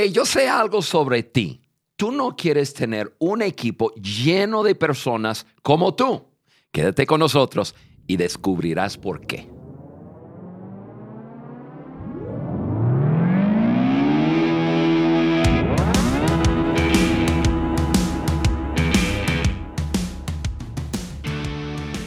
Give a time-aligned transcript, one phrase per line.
[0.00, 1.60] Hey, yo sé algo sobre ti.
[1.96, 6.24] Tú no quieres tener un equipo lleno de personas como tú.
[6.70, 7.74] Quédate con nosotros
[8.06, 9.50] y descubrirás por qué.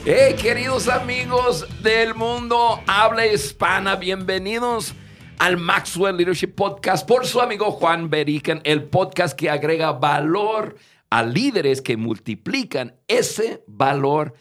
[0.05, 4.95] Hey, queridos amigos del mundo habla hispana, bienvenidos
[5.41, 10.75] al Maxwell Leadership Podcast por su amigo Juan Beriken, el podcast que agrega valor
[11.09, 14.35] a líderes que multiplican ese valor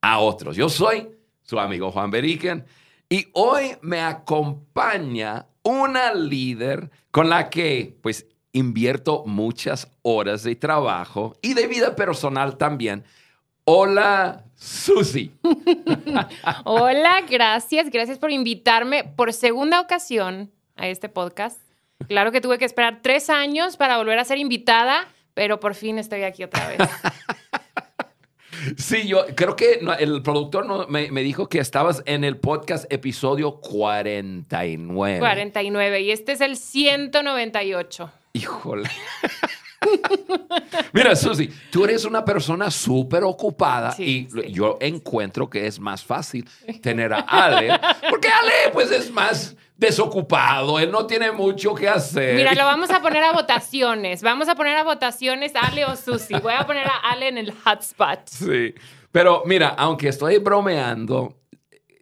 [0.00, 0.54] a otros.
[0.54, 1.08] Yo soy
[1.42, 2.64] su amigo Juan Beriken
[3.08, 11.36] y hoy me acompaña una líder con la que pues invierto muchas horas de trabajo
[11.42, 13.02] y de vida personal también.
[13.64, 15.32] Hola, Susi.
[16.64, 17.90] Hola, gracias.
[17.90, 21.60] Gracias por invitarme por segunda ocasión a este podcast.
[22.08, 25.98] Claro que tuve que esperar tres años para volver a ser invitada, pero por fin
[25.98, 26.78] estoy aquí otra vez.
[28.78, 33.60] Sí, yo creo que el productor me, me, dijo que estabas en el podcast episodio
[33.60, 35.18] 49.
[35.18, 38.10] 49 y este es el 198.
[38.32, 38.88] Híjole.
[40.92, 46.48] Mira, Susi, tú eres una persona súper ocupada y yo encuentro que es más fácil
[46.82, 52.36] tener a Ale, porque Ale pues es más desocupado, él no tiene mucho que hacer.
[52.36, 56.34] Mira, lo vamos a poner a votaciones, vamos a poner a votaciones Ale o Susi,
[56.34, 58.20] voy a poner a Ale en el hotspot.
[58.26, 58.74] Sí,
[59.10, 61.40] pero mira, aunque estoy bromeando,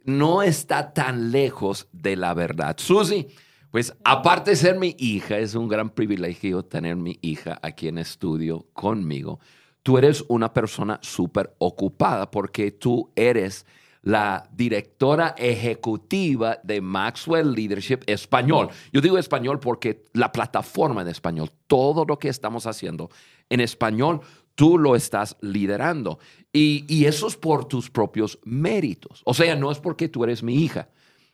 [0.05, 2.75] no está tan lejos de la verdad.
[2.77, 3.27] Susi,
[3.73, 7.97] pues aparte de ser mi hija, es un gran privilegio tener mi hija aquí en
[7.97, 9.39] estudio conmigo.
[9.81, 13.65] Tú eres una persona súper ocupada porque tú eres
[14.03, 18.69] la directora ejecutiva de Maxwell Leadership Español.
[18.91, 23.09] Yo digo español porque la plataforma en español, todo lo que estamos haciendo
[23.49, 24.21] en español,
[24.53, 26.19] tú lo estás liderando.
[26.51, 29.23] Y, y eso es por tus propios méritos.
[29.25, 30.89] O sea, no es porque tú eres mi hija.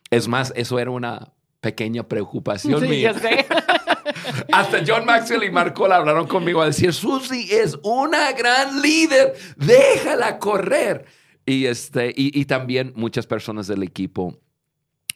[0.08, 3.14] Es más, eso era una pequeña preocupación mía.
[4.52, 10.38] Hasta John Maxwell y Marco hablaron conmigo a decir, Susi es una gran líder, déjala
[10.38, 11.04] correr.
[11.46, 14.38] Y, este, y, también muchas personas del equipo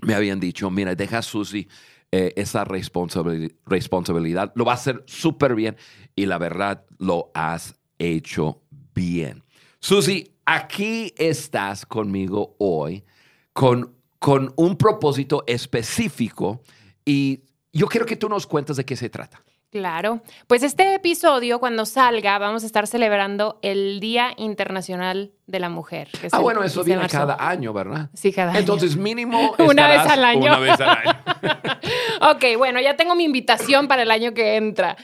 [0.01, 1.69] me habían dicho, mira, deja a Susi
[2.11, 5.77] eh, esa responsabilidad, lo va a hacer súper bien
[6.17, 8.63] y la verdad lo has hecho
[8.95, 9.45] bien.
[9.79, 13.05] Susi, aquí estás conmigo hoy
[13.53, 13.94] con
[14.25, 16.63] con un propósito específico
[17.05, 17.43] y
[17.75, 19.43] yo quiero que tú nos cuentes de qué se trata.
[19.71, 25.69] Claro, pues este episodio cuando salga vamos a estar celebrando el Día Internacional de la
[25.69, 26.09] Mujer.
[26.33, 28.09] ah, bueno, eso viene cada año, ¿verdad?
[28.15, 28.61] Sí, cada año.
[28.61, 30.47] Entonces mínimo una vez al año.
[30.47, 31.19] Una vez al año.
[32.33, 34.97] ok, bueno, ya tengo mi invitación para el año que entra.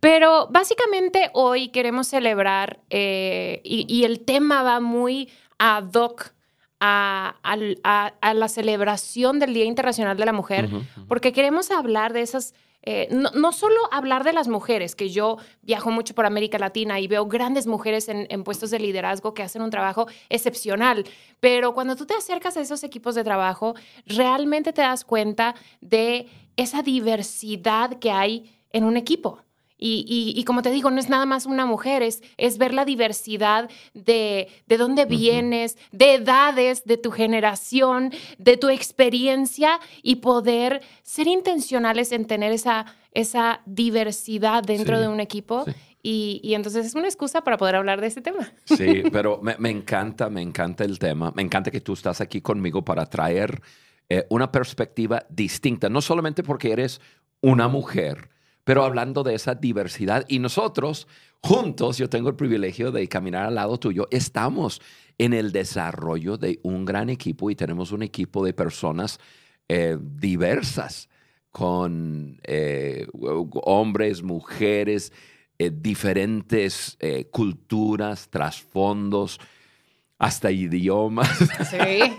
[0.00, 5.28] Pero básicamente hoy queremos celebrar eh, y, el tema va muy
[5.58, 6.32] ad hoc
[6.84, 10.68] a, la celebración del Día Internacional de la Mujer,
[11.06, 15.92] porque queremos hablar de esas, eh, no, solo hablar de las mujeres, que yo viajo
[15.92, 19.62] mucho por América Latina y veo grandes mujeres en, en, puestos de liderazgo que hacen
[19.62, 21.04] un trabajo excepcional,
[21.38, 26.28] pero cuando tú te acercas a esos equipos de trabajo, realmente te das cuenta de
[26.56, 29.38] esa diversidad que hay en un equipo.
[29.84, 33.68] Y, como te digo, no es nada más una mujer, es, es ver la diversidad
[33.94, 41.26] de, de dónde vienes, de edades, de tu generación, de tu experiencia y poder ser
[41.26, 45.64] intencionales en tener esa, esa diversidad dentro de un equipo.
[46.00, 48.52] Y, y, entonces es una excusa para poder hablar de este tema.
[48.64, 51.32] Sí, pero me, me encanta, me encanta el tema.
[51.34, 53.60] Me encanta que tú estás aquí conmigo para traer
[54.08, 57.00] eh, una perspectiva distinta, no solamente porque eres
[57.40, 58.28] una mujer,
[58.64, 60.24] pero hablando de esa diversidad.
[60.28, 61.08] Y nosotros,
[61.40, 64.80] juntos, yo tengo el privilegio de caminar al lado tuyo, estamos
[65.18, 69.20] en el desarrollo de un gran equipo y tenemos un equipo de personas
[69.68, 71.08] eh, diversas,
[71.50, 73.06] con eh,
[73.64, 75.12] hombres, mujeres,
[75.58, 76.96] eh, diferentes
[77.30, 79.38] culturas, trasfondos
[80.22, 81.28] hasta idiomas.
[81.68, 82.14] Sí.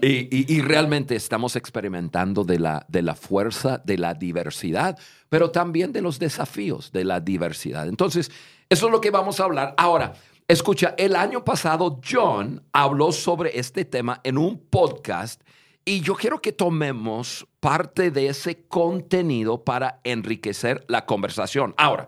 [0.02, 4.96] y, realmente estamos experimentando de la, de la fuerza de la diversidad,
[5.28, 7.88] pero también de los desafíos de la diversidad.
[7.88, 8.30] Entonces,
[8.68, 9.74] eso es lo que vamos a hablar.
[9.76, 10.12] Ahora,
[10.46, 15.42] escucha, el año pasado John habló sobre este tema en un podcast
[15.84, 21.74] y yo quiero que tomemos parte de ese contenido para enriquecer la conversación.
[21.76, 22.06] Ahora,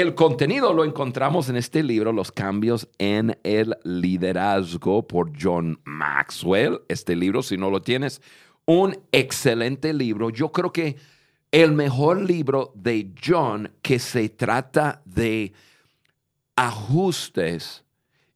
[0.00, 6.82] el contenido lo encontramos en este libro, Los cambios en el liderazgo por John Maxwell.
[6.86, 8.20] Este libro, si no lo tienes,
[8.66, 10.28] un excelente libro.
[10.28, 10.96] Yo creo que
[11.50, 15.54] el mejor libro de John que se trata de
[16.56, 17.82] ajustes.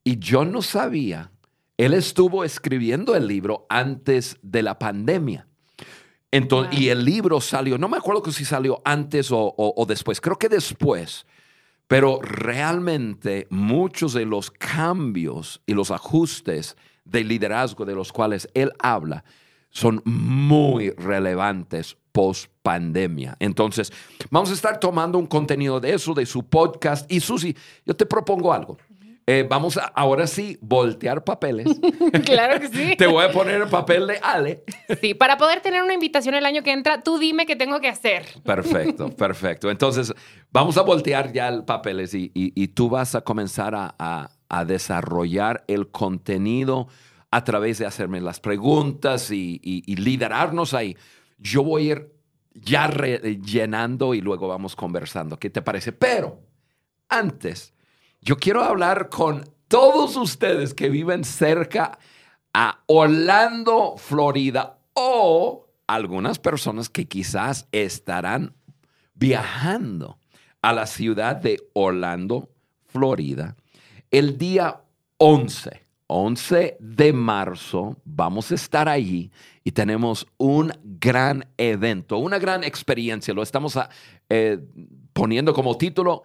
[0.02, 1.30] Y John no sabía,
[1.76, 5.46] él estuvo escribiendo el libro antes de la pandemia.
[6.30, 10.38] Entonces, Y el libro salió, no me acuerdo si salió antes o, o después, creo
[10.38, 11.26] que después.
[11.90, 18.70] Pero realmente muchos de los cambios y los ajustes de liderazgo de los cuales él
[18.78, 19.24] habla
[19.70, 23.36] son muy relevantes post pandemia.
[23.40, 23.92] Entonces,
[24.30, 27.10] vamos a estar tomando un contenido de eso, de su podcast.
[27.10, 28.78] Y Susi, yo te propongo algo.
[29.32, 31.68] Eh, vamos a ahora sí voltear papeles.
[32.24, 32.96] claro que sí.
[32.96, 34.64] Te voy a poner el papel de Ale.
[35.00, 37.86] Sí, para poder tener una invitación el año que entra, tú dime qué tengo que
[37.86, 38.24] hacer.
[38.42, 39.70] Perfecto, perfecto.
[39.70, 40.12] Entonces,
[40.50, 43.94] vamos a voltear ya el papeles y, y, tú vas a comenzar a,
[44.48, 46.88] a, desarrollar el contenido
[47.30, 50.96] a través de hacerme las preguntas y, y liderarnos ahí.
[51.38, 52.12] Yo voy a ir
[52.52, 55.38] ya llenando y luego vamos conversando.
[55.38, 55.92] ¿Qué te parece?
[55.92, 56.40] Pero
[57.08, 57.72] antes
[58.20, 61.98] yo quiero hablar con todos ustedes que viven cerca
[62.52, 68.54] a Orlando, Florida, o algunas personas que quizás estarán
[69.14, 70.18] viajando
[70.62, 72.50] a la ciudad de Orlando,
[72.86, 73.56] Florida,
[74.10, 74.80] el día
[75.18, 75.90] 11.
[76.12, 79.30] 11 de marzo vamos a estar allí
[79.62, 83.32] y tenemos un gran evento, una gran experiencia.
[83.32, 83.78] Lo estamos
[84.28, 84.58] eh,
[85.12, 86.24] poniendo como título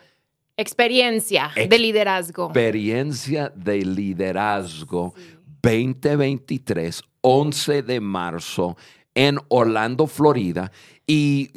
[0.58, 2.46] Experiencia de liderazgo.
[2.46, 5.14] Experiencia de liderazgo
[5.62, 8.78] 2023, 11 de marzo
[9.14, 10.72] en Orlando, Florida.
[11.06, 11.52] Y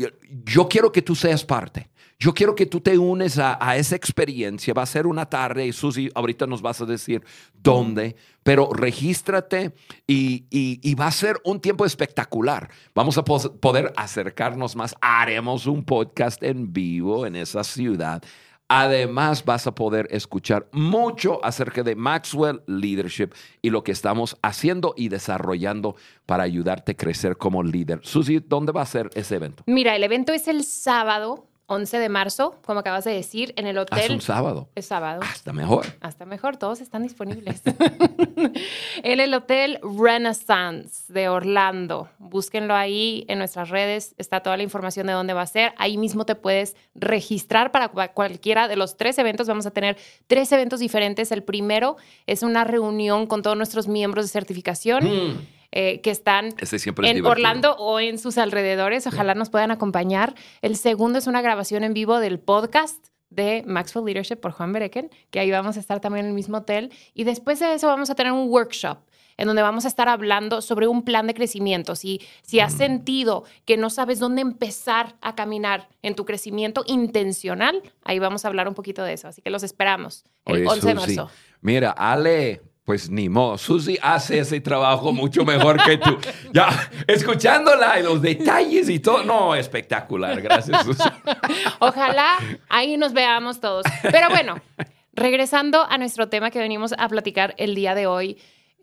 [0.44, 1.88] yo quiero que tú seas parte.
[2.18, 4.74] Yo quiero que tú te unes a, esa experiencia.
[4.74, 7.22] Va a ser una tarde y Susi, ahorita nos vas a decir
[7.54, 9.72] dónde, pero regístrate
[10.08, 12.68] y, y, va a ser un tiempo espectacular.
[12.96, 14.96] Vamos a poder acercarnos más.
[15.00, 18.20] Haremos un podcast en vivo en esa ciudad.
[18.68, 23.30] Además, vas a poder escuchar mucho acerca de Maxwell Leadership
[23.62, 28.00] y lo que estamos haciendo y desarrollando para ayudarte a crecer como líder.
[28.02, 29.62] Susi, ¿dónde va a ser ese evento?
[29.66, 33.76] Mira, el evento es el sábado 11 de marzo, como acabas de decir, en el
[33.76, 33.98] hotel.
[33.98, 34.70] Es un sábado.
[34.74, 35.20] Es sábado.
[35.22, 35.84] Hasta mejor.
[36.00, 37.62] Hasta mejor, todos están disponibles.
[39.02, 42.08] en el hotel Renaissance de Orlando.
[42.18, 45.74] Búsquenlo ahí en nuestras redes, está toda la información de dónde va a ser.
[45.76, 49.46] Ahí mismo te puedes registrar para cualquiera de los tres eventos.
[49.46, 51.30] Vamos a tener tres eventos diferentes.
[51.32, 55.04] El primero es una reunión con todos nuestros miembros de certificación.
[55.04, 55.57] Mm.
[55.70, 56.54] Eh, que están
[57.02, 59.06] en Orlando o en sus alrededores.
[59.06, 60.34] Ojalá nos puedan acompañar.
[60.62, 65.10] El segundo es una grabación en vivo del podcast de Maxwell Leadership por Juan Bereken,
[65.30, 66.90] que ahí vamos a estar también en el mismo hotel.
[67.12, 68.98] Y después de eso vamos a tener un workshop
[69.36, 71.94] en donde vamos a estar hablando sobre un plan de crecimiento.
[71.94, 72.78] Si, si has mm.
[72.78, 78.48] sentido que no sabes dónde empezar a caminar en tu crecimiento intencional, ahí vamos a
[78.48, 79.28] hablar un poquito de eso.
[79.28, 81.30] Así que los esperamos el 11 de marzo.
[81.60, 86.16] Mira, Ale, pues ni modo, Susi hace ese trabajo mucho mejor que tú.
[86.54, 86.70] Ya,
[87.06, 91.06] escuchándola y los detalles y todo, no, espectacular, gracias Susi.
[91.80, 92.38] Ojalá
[92.70, 93.84] ahí nos veamos todos.
[94.00, 94.58] Pero bueno,
[95.12, 98.38] regresando a nuestro tema que venimos a platicar el día de hoy,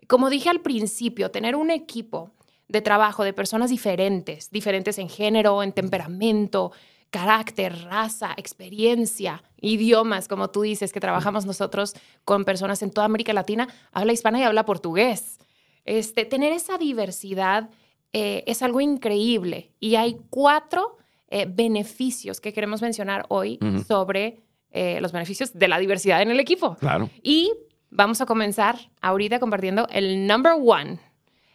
[0.05, 2.31] como dije al principio, tener un equipo
[2.67, 6.73] de trabajo de personas diferentes, diferentes en género, en temperamento,
[7.15, 11.93] carácter, raza, experiencia, idiomas, como tú dices, que trabajamos nosotros
[12.25, 15.39] con personas en toda América Latina, habla hispana y habla portugués.
[15.85, 17.69] Este, tener esa diversidad
[18.11, 20.97] eh, es algo increíble y hay cuatro
[21.29, 26.41] eh, beneficios que queremos mencionar hoy sobre eh, los beneficios de la diversidad en el
[26.41, 26.75] equipo.
[26.81, 27.09] Claro.
[27.23, 27.53] Y
[27.91, 30.99] vamos a comenzar ahorita compartiendo el number one,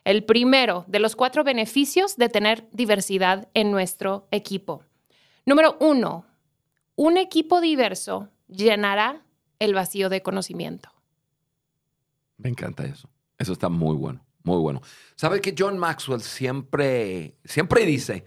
[0.04, 4.84] el primero de los cuatro beneficios de tener diversidad en nuestro equipo.
[5.46, 6.26] Número uno,
[6.96, 9.24] un equipo diverso llenará
[9.58, 10.90] el vacío de conocimiento.
[12.36, 13.08] Me encanta eso.
[13.38, 14.80] Eso está muy bueno, muy bueno.
[15.16, 18.24] ¿Sabe que John Maxwell siempre, siempre dice,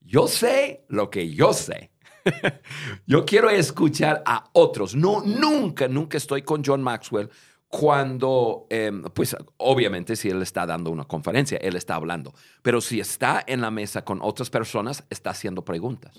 [0.00, 1.90] yo sé lo que yo sé?
[3.06, 4.94] yo quiero escuchar a otros.
[4.94, 7.30] No, nunca, nunca estoy con John Maxwell
[7.76, 13.00] cuando, em, pues obviamente si él está dando una conferencia, él está hablando, pero si
[13.00, 16.14] está en la mesa con otras personas, está haciendo preguntas.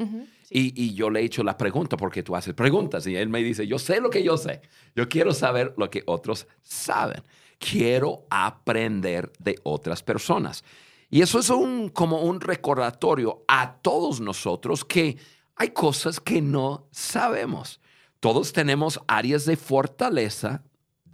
[0.50, 3.66] y, yo le he hecho la pregunta porque tú haces preguntas y él me dice,
[3.66, 4.64] yo sé lo que yo sé,
[4.98, 7.24] yo quiero saber lo que otros saben,
[7.58, 10.62] quiero aprender de otras personas.
[11.10, 15.16] Y eso es un, como un recordatorio a todos nosotros que
[15.56, 17.80] hay cosas que no sabemos.
[18.20, 20.62] Todos tenemos áreas de fortaleza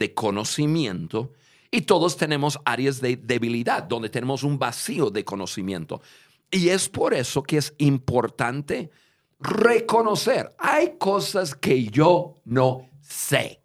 [0.02, 1.32] de conocimiento
[1.70, 6.02] y todos tenemos áreas de debilidad donde tenemos un vacío de conocimiento.
[6.50, 8.90] Y es por eso que es importante
[9.38, 13.60] reconocer, hay cosas que yo no sé.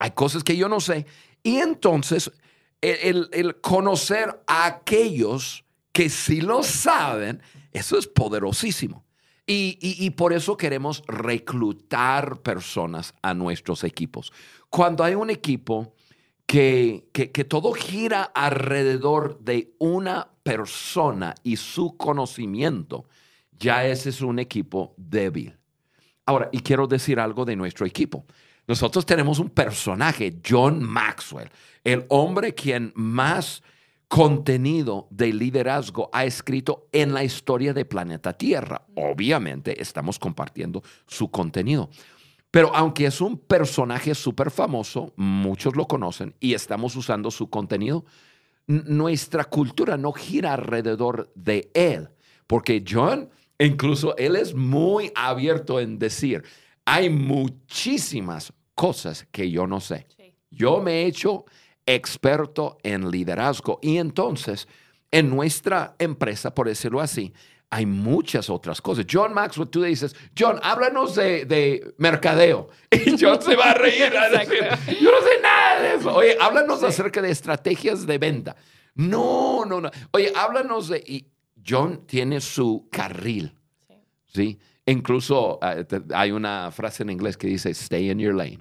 [0.00, 1.06] Hay cosas que yo no sé.
[1.44, 2.32] Y entonces
[2.80, 7.40] el, conocer a aquellos que sí lo saben,
[7.72, 9.03] eso es poderosísimo.
[9.46, 14.32] Y, por eso queremos reclutar personas a nuestros equipos.
[14.70, 15.94] Cuando hay un equipo
[16.46, 23.06] que, que, que todo gira alrededor de una persona y su conocimiento,
[23.52, 25.58] ya ese es un equipo débil.
[26.26, 28.24] Ahora, y quiero decir algo de nuestro equipo.
[28.66, 31.50] Nosotros tenemos un personaje, John Maxwell,
[31.82, 33.62] el hombre quien más
[34.08, 38.86] contenido de liderazgo ha escrito en la historia de planeta Tierra.
[38.94, 41.90] Obviamente estamos compartiendo su contenido.
[42.50, 48.04] Pero aunque es un personaje súper famoso, muchos lo conocen y estamos usando su contenido,
[48.66, 52.10] nuestra cultura no gira alrededor de él,
[52.46, 56.44] porque John, incluso él es muy abierto en decir,
[56.84, 60.06] hay muchísimas cosas que yo no sé.
[60.50, 61.46] Yo me he hecho
[61.86, 64.68] experto en liderazgo y entonces
[65.10, 67.32] en nuestra empresa, por decirlo así,
[67.70, 69.04] hay muchas otras cosas.
[69.10, 72.68] John Maxwell, tú dices, John, háblanos de, mercadeo.
[72.90, 74.12] Y John se va a reír.
[75.00, 76.14] yo no sé nada de eso.
[76.14, 78.56] Oye, háblanos acerca de estrategias de venta.
[78.94, 79.90] No, no, no.
[80.12, 80.98] Oye, háblanos de...
[80.98, 81.26] Y
[81.66, 83.54] John tiene su carril.
[84.34, 84.58] ¿sí?
[84.86, 85.76] Incluso ah,
[86.14, 88.58] hay una frase en inglés que dice, stay in your lane.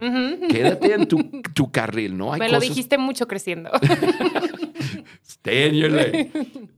[0.50, 2.32] Quédate en tu, carril, ¿no?
[2.34, 3.70] Me lo dijiste mucho creciendo.
[5.28, 6.32] stay in your lane.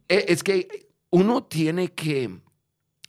[0.10, 2.40] Eh, es que uno tiene que,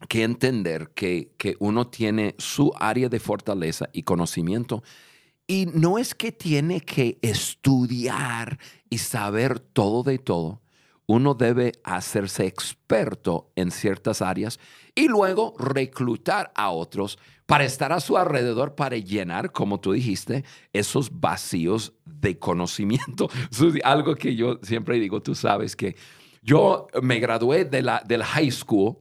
[0.08, 4.82] que entender que, que uno tiene su área de fortaleza y conocimiento.
[5.46, 8.58] Y no es que tiene que estudiar
[8.90, 10.60] y saber todo de todo.
[11.06, 14.58] Uno debe hacerse experto en ciertas áreas
[14.94, 20.44] y luego reclutar a otros para estar a su alrededor para llenar, como tú dijiste,
[20.72, 23.28] esos vacíos de conocimiento.
[23.84, 25.96] algo que yo siempre digo, tú sabes que
[26.42, 28.98] yo me gradué de la, del high school,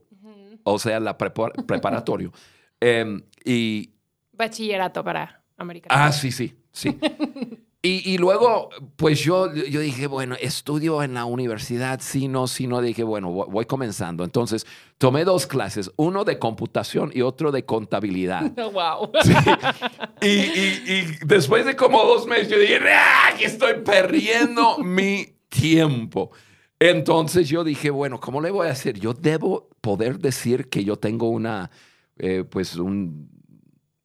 [0.62, 2.32] o sea, la preparatorio,
[2.80, 3.92] em, y...
[4.32, 5.98] Bachillerato para americanos.
[5.98, 6.98] Ah, sí, sí, sí.
[7.88, 12.80] Y, luego, pues yo, yo dije, bueno, estudio en la universidad, si no, si no,
[12.80, 14.24] dije, bueno, voy comenzando.
[14.24, 14.66] Entonces,
[14.98, 18.50] tomé dos clases, uno de computación y otro de contabilidad.
[18.72, 19.12] ¡Wow!
[20.20, 23.34] Y, y, después de como dos meses, yo dije, ¡ah!
[23.38, 26.32] Que estoy perdiendo mi tiempo.
[26.80, 28.98] Entonces yo dije, bueno, ¿cómo le voy a hacer?
[28.98, 31.70] Yo debo poder decir que yo tengo una,
[32.18, 33.30] eh, pues, un,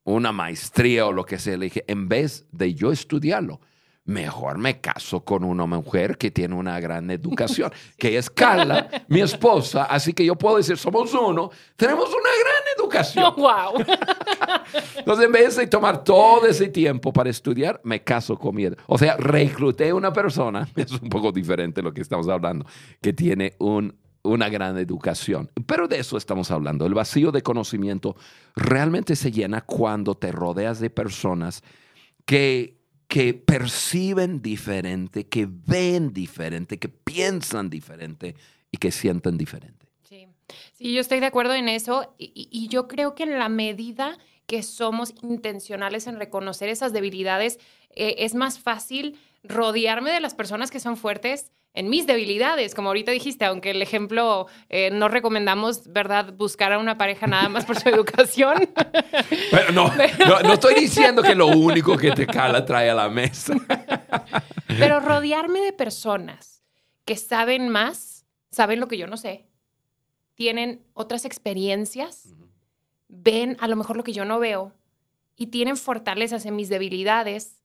[0.03, 1.57] una maestría o lo que sea.
[1.57, 3.59] Le dije, en vez de yo estudiarlo,
[4.05, 9.21] mejor me caso con una mujer que tiene una gran educación, que es Carla, mi
[9.21, 13.33] esposa, así que yo puedo decir, somos uno, tenemos una gran educación.
[13.37, 13.85] ¡Wow!
[14.97, 18.67] Entonces, en vez de tomar todo ese tiempo para estudiar, me caso con mi...
[18.87, 22.65] O sea, recluté una persona, es un poco diferente lo que estamos hablando,
[23.01, 25.49] que tiene un, una gran educación.
[25.65, 26.85] Pero de eso estamos hablando.
[26.85, 28.15] El vacío de conocimiento
[28.55, 31.63] realmente se llena cuando te rodeas de personas
[32.25, 32.80] que
[33.11, 38.37] que perciben diferente, que ven diferente, que piensan diferente
[38.71, 39.85] y que sienten diferente.
[40.03, 40.27] Sí,
[40.71, 44.63] sí yo estoy de acuerdo en eso y, yo creo que en la medida que
[44.63, 50.79] somos intencionales en reconocer esas debilidades, eh, es más fácil rodearme de las personas que
[50.79, 56.33] son fuertes en mis debilidades, como ahorita dijiste, aunque el ejemplo eh, no recomendamos, ¿verdad?,
[56.33, 58.69] buscar a una pareja nada más por su educación.
[59.51, 59.91] Pero no,
[60.43, 63.53] no, estoy diciendo que lo único que te cala trae a la mesa.
[64.67, 66.61] Pero rodearme de personas
[67.05, 69.47] que saben más, saben lo que yo no sé,
[70.35, 72.35] tienen otras experiencias,
[73.07, 74.73] ven a lo mejor lo que yo no veo
[75.37, 77.61] y tienen fortalezas en mis debilidades,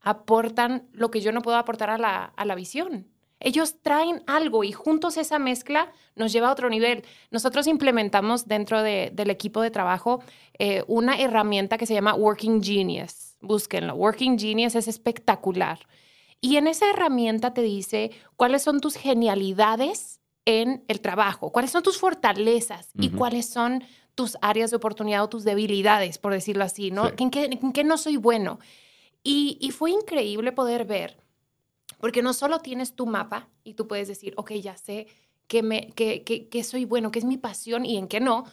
[0.00, 3.08] aportan lo que yo no puedo aportar a la, a la visión.
[3.40, 7.04] Ellos traen algo y juntos esa mezcla nos lleva a otro nivel.
[7.30, 10.22] Nosotros implementamos dentro del equipo de trabajo
[10.58, 13.36] eh, una herramienta que se llama Working Genius.
[13.40, 13.94] Búsquenlo.
[13.94, 15.78] Working Genius es espectacular.
[16.40, 21.82] Y en esa herramienta te dice cuáles son tus genialidades en el trabajo, cuáles son
[21.82, 26.90] tus fortalezas y cuáles son tus áreas de oportunidad o tus debilidades, por decirlo así,
[26.90, 27.10] ¿no?
[27.18, 28.58] ¿En, qué, no soy bueno?
[29.22, 31.18] Y, y fue increíble poder ver
[31.98, 35.06] porque no solo tienes tu mapa y tú puedes decir, ok, ya sé
[35.46, 38.44] que, me, que, que, soy bueno, que es mi pasión y en qué no,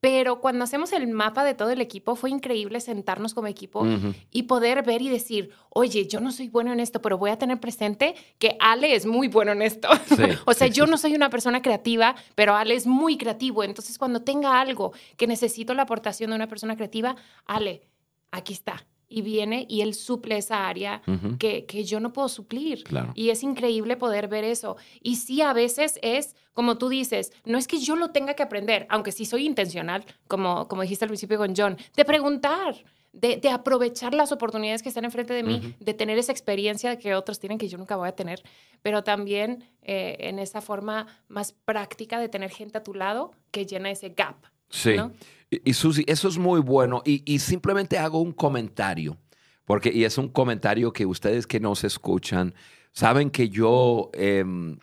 [0.00, 3.84] Pero cuando hacemos el mapa de todo el equipo, fue increíble sentarnos como equipo
[4.30, 7.38] y poder ver y decir, oye, yo no soy bueno en esto, pero voy a
[7.38, 9.88] tener presente que Ale es muy bueno en esto.
[10.06, 13.18] Sí, o sea, sí, yo sí, no soy una persona creativa, pero Ale es muy
[13.18, 13.64] creativo.
[13.64, 17.82] Entonces, cuando tenga algo que necesito la aportación de una persona creativa, Ale,
[18.30, 18.86] aquí está.
[19.08, 21.00] Y viene y él suple esa área
[21.38, 22.84] que, que yo no puedo suplir.
[22.84, 23.12] Claro.
[23.14, 24.76] Y es increíble poder ver eso.
[25.02, 28.42] Y sí, a veces es, como tú dices, no es que yo lo tenga que
[28.42, 33.36] aprender, aunque sí soy intencional, como, como dijiste al principio con John, de preguntar, de,
[33.36, 37.40] de aprovechar las oportunidades que están enfrente de mí, de tener esa experiencia que otros
[37.40, 38.42] tienen que yo nunca voy a tener,
[38.82, 43.66] pero también eh, en esa forma más práctica de tener gente a tu lado que
[43.66, 44.36] llena ese gap.
[44.68, 44.94] Sí.
[44.96, 45.12] ¿no?
[45.50, 47.02] Y, Susi, eso es muy bueno.
[47.04, 49.16] Y, simplemente hago un comentario,
[49.64, 52.54] porque y es un comentario que ustedes que nos escuchan
[52.92, 54.78] saben que yo, em,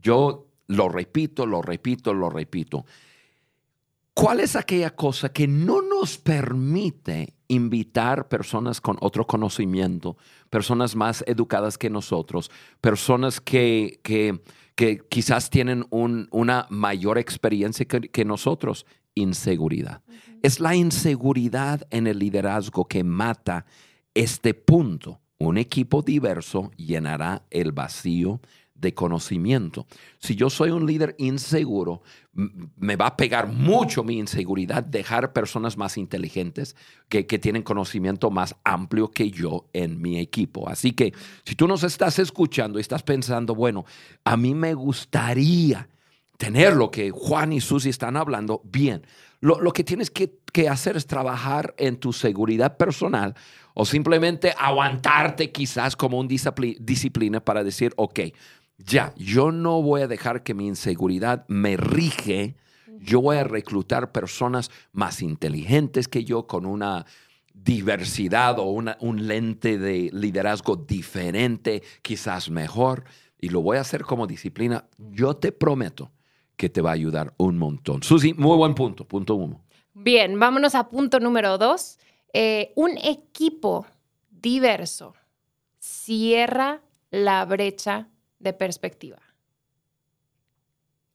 [0.00, 2.84] yo lo repito, lo repito, lo repito.
[4.14, 10.16] ¿Cuál es aquella cosa que no nos permite invitar personas con otro conocimiento,
[10.50, 14.40] personas más educadas que nosotros, personas que, que,
[14.74, 18.84] que quizás tienen un- una mayor experiencia que nosotros?
[19.14, 20.02] Inseguridad.
[20.42, 23.66] Es la inseguridad en el liderazgo que mata
[24.14, 25.20] este punto.
[25.38, 28.40] Un equipo diverso llenará el vacío
[28.80, 29.86] de conocimiento.
[30.18, 32.02] Si yo soy un líder inseguro,
[32.32, 36.76] me va a pegar mucho mi inseguridad dejar personas más inteligentes
[37.08, 40.68] que, que tienen conocimiento más amplio que yo en mi equipo.
[40.68, 41.12] Así que
[41.44, 43.84] si tú nos estás escuchando y estás pensando, bueno,
[44.24, 45.88] a mí me gustaría
[46.40, 49.06] tener lo que Juan y Susi están hablando, bien.
[49.40, 53.34] Lo, lo que tienes que, que hacer es trabajar en tu seguridad personal
[53.74, 58.20] o simplemente aguantarte quizás como un discipli- disciplina para decir, ok,
[58.78, 62.56] ya, yo no voy a dejar que mi inseguridad me rige,
[62.98, 67.04] yo voy a reclutar personas más inteligentes que yo con una
[67.52, 73.04] diversidad o una- un lente de liderazgo diferente, quizás mejor,
[73.38, 74.86] y lo voy a hacer como disciplina.
[74.96, 76.10] Yo te prometo
[76.60, 78.02] que te va a ayudar un montón.
[78.02, 79.64] Susi, muy buen punto, punto uno.
[79.94, 81.98] Bien, vámonos a punto número dos.
[82.34, 83.86] Eh, un equipo
[84.30, 85.14] diverso
[85.78, 88.08] cierra la brecha
[88.38, 89.16] de perspectiva.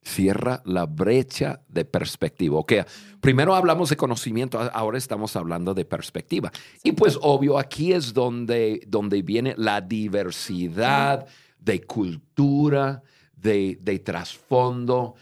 [0.01, 2.57] Cierra la brecha de perspectiva.
[2.57, 2.73] Ok,
[3.21, 6.51] primero hablamos de conocimiento, ahora estamos hablando de perspectiva.
[6.81, 11.27] Y pues obvio, aquí es donde, donde viene la diversidad
[11.59, 13.03] de cultura,
[13.35, 15.13] de, de trasfondo.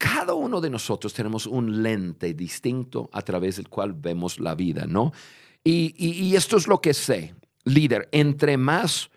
[0.00, 4.86] Cada uno de nosotros tenemos un lente distinto a través del cual vemos la vida,
[4.86, 5.12] ¿no?
[5.62, 7.34] Y, esto es lo que sé,
[7.64, 9.10] líder, entre más,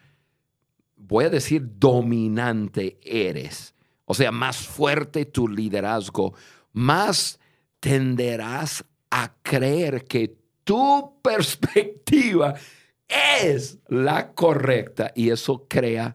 [0.98, 6.34] voy a decir, dominante eres, o sea, más fuerte tu liderazgo,
[6.74, 7.40] más
[7.80, 12.56] tenderás a creer que tu perspectiva
[13.08, 16.14] es la correcta y eso crea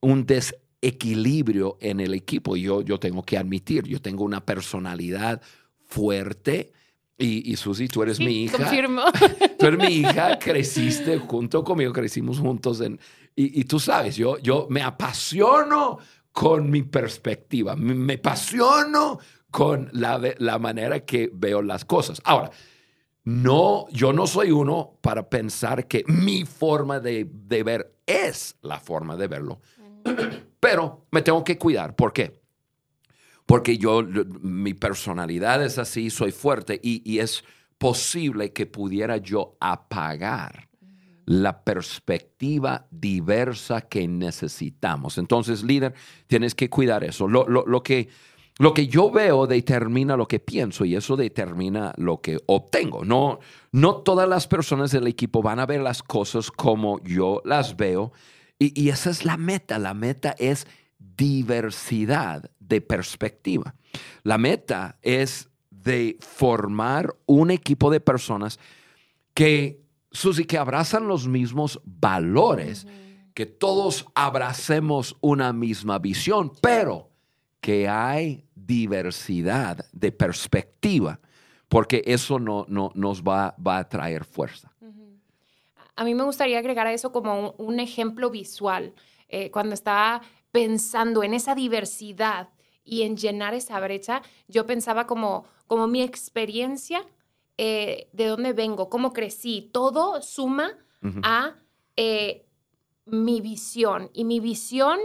[0.00, 0.26] un
[0.82, 2.56] desequilibrio en el equipo.
[2.56, 5.40] Yo, yo tengo que admitir, yo tengo una personalidad
[5.86, 6.72] fuerte
[7.16, 8.56] y, y Susi, tú eres Sí, mi hija.
[8.56, 9.02] Confirmo.
[9.58, 12.80] Tú eres mi hija, creciste junto conmigo, crecimos juntos.
[12.80, 12.98] En,
[13.36, 15.98] y, y tú sabes, yo, yo me apasiono
[16.32, 19.20] con mi perspectiva, me, me apasiono
[19.52, 22.20] con la, la manera que veo las cosas.
[22.24, 22.50] Ahora,
[23.22, 28.80] no, yo no soy uno para pensar que mi forma de, de ver es la
[28.80, 29.60] forma de verlo,
[30.72, 31.94] pero me tengo que cuidar.
[31.94, 32.40] ¿Por qué?
[33.44, 34.02] Porque yo,
[34.40, 37.44] mi personalidad es así, soy fuerte y, y es
[37.76, 40.70] posible que pudiera yo apagar
[41.26, 45.18] la perspectiva diversa que necesitamos.
[45.18, 45.92] Entonces, líder,
[46.26, 47.28] tienes que cuidar eso.
[47.28, 48.08] Lo, lo- lo que,
[48.58, 53.04] lo que yo veo determina lo que pienso y eso determina lo que obtengo.
[53.04, 53.40] No,
[53.72, 58.12] no todas las personas del equipo van a ver las cosas como yo las veo
[58.64, 59.78] y, y esa es la meta.
[59.78, 60.66] La meta es
[60.98, 63.74] diversidad de perspectiva.
[64.22, 68.58] La meta es de formar un equipo de personas
[69.34, 72.86] que, Susi, que abrazan los mismos valores,
[73.34, 77.10] que todos abracemos una misma visión, pero
[77.60, 81.20] que hay diversidad de perspectiva,
[81.68, 84.71] porque eso no, no nos va, va a traer fuerza.
[85.96, 88.94] A mí me gustaría agregar a eso como un, un ejemplo visual.
[89.28, 92.50] Eh, cuando estaba pensando en esa diversidad
[92.84, 97.04] y en llenar esa brecha, yo pensaba como, como mi experiencia,
[97.56, 100.76] eh, de dónde vengo, cómo crecí, todo suma
[101.22, 101.56] a
[101.96, 102.46] eh,
[103.06, 104.10] mi visión.
[104.12, 104.98] Y mi visión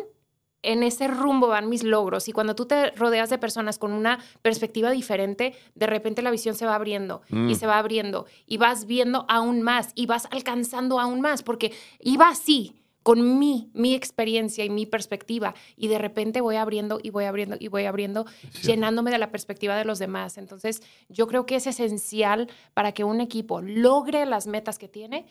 [0.63, 2.27] en ese rumbo van mis logros.
[2.27, 6.55] Y cuando tú te rodeas de personas con una perspectiva diferente, de repente la visión
[6.55, 7.53] se va abriendo y Mm.
[7.55, 12.27] se va abriendo y vas viendo aún más y vas alcanzando aún más, porque iba
[12.29, 17.23] así con mi, mi experiencia y mi perspectiva y de repente voy abriendo y voy
[17.23, 18.67] abriendo y voy abriendo, Sí.
[18.67, 20.37] llenándome de la perspectiva de los demás.
[20.37, 25.25] Entonces, yo creo que es esencial para que un equipo logre las metas que tiene,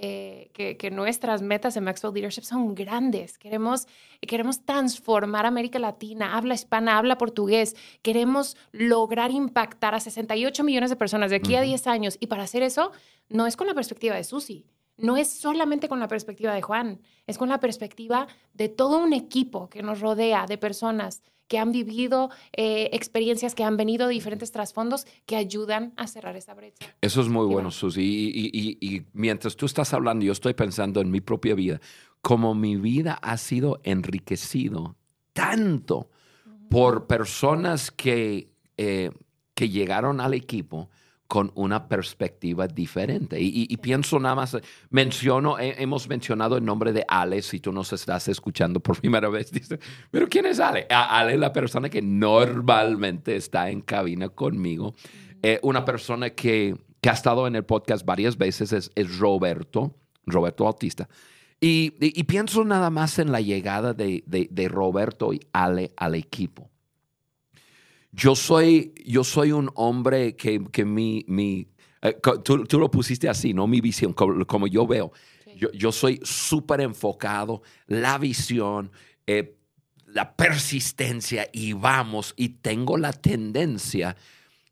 [0.00, 3.36] eh, que, que nuestras metas en Maxwell Leadership son grandes.
[3.36, 3.88] Queremos,
[4.20, 7.74] queremos transformar América Latina, habla hispana, habla portugués.
[8.00, 11.70] Queremos lograr impactar a 68 millones de personas de aquí a Ujú.
[11.70, 12.16] 10 años.
[12.20, 12.92] Y para hacer eso,
[13.28, 14.66] no es con la perspectiva de Susi,
[14.98, 19.12] no es solamente con la perspectiva de Juan, es con la perspectiva de todo un
[19.12, 24.14] equipo que nos rodea, de personas que han vivido eh, experiencias, que han venido de
[24.14, 26.86] diferentes trasfondos, que ayudan a cerrar esa brecha.
[27.00, 27.70] Eso es muy Y bueno, bueno.
[27.70, 28.02] Susi.
[28.02, 31.80] Y, y- y- y mientras tú estás hablando, yo estoy pensando en mi propia vida,
[32.20, 34.96] como mi vida ha sido enriquecido
[35.32, 36.10] tanto
[36.68, 39.10] por personas que, eh,
[39.54, 40.90] que llegaron al equipo
[41.28, 43.38] con una perspectiva diferente.
[43.40, 44.56] Y, y- y pienso nada más,
[44.88, 49.28] menciono, he- hemos mencionado el nombre de Ale, si tú nos estás escuchando por primera
[49.28, 49.78] vez, dice,
[50.10, 50.86] pero ¿quién es Ale?
[50.90, 54.94] A- Ale es la persona que normalmente está en cabina conmigo.
[55.42, 59.94] Eh, una persona que, que ha estado en el podcast varias veces es, es Roberto,
[60.26, 61.08] Roberto Bautista.
[61.60, 66.14] Y- y pienso nada más en la llegada de, de- de Roberto y Ale al
[66.14, 66.70] equipo.
[68.18, 71.68] Yo soy, yo soy un hombre que, que mi, mi
[72.02, 73.68] eh, tú, tú lo pusiste así, ¿no?
[73.68, 75.12] Mi visión, como, como yo veo.
[75.44, 75.52] Sí.
[75.56, 78.90] Yo, yo soy súper enfocado, la visión,
[79.26, 79.56] eh,
[80.06, 84.16] la persistencia y vamos, y tengo la tendencia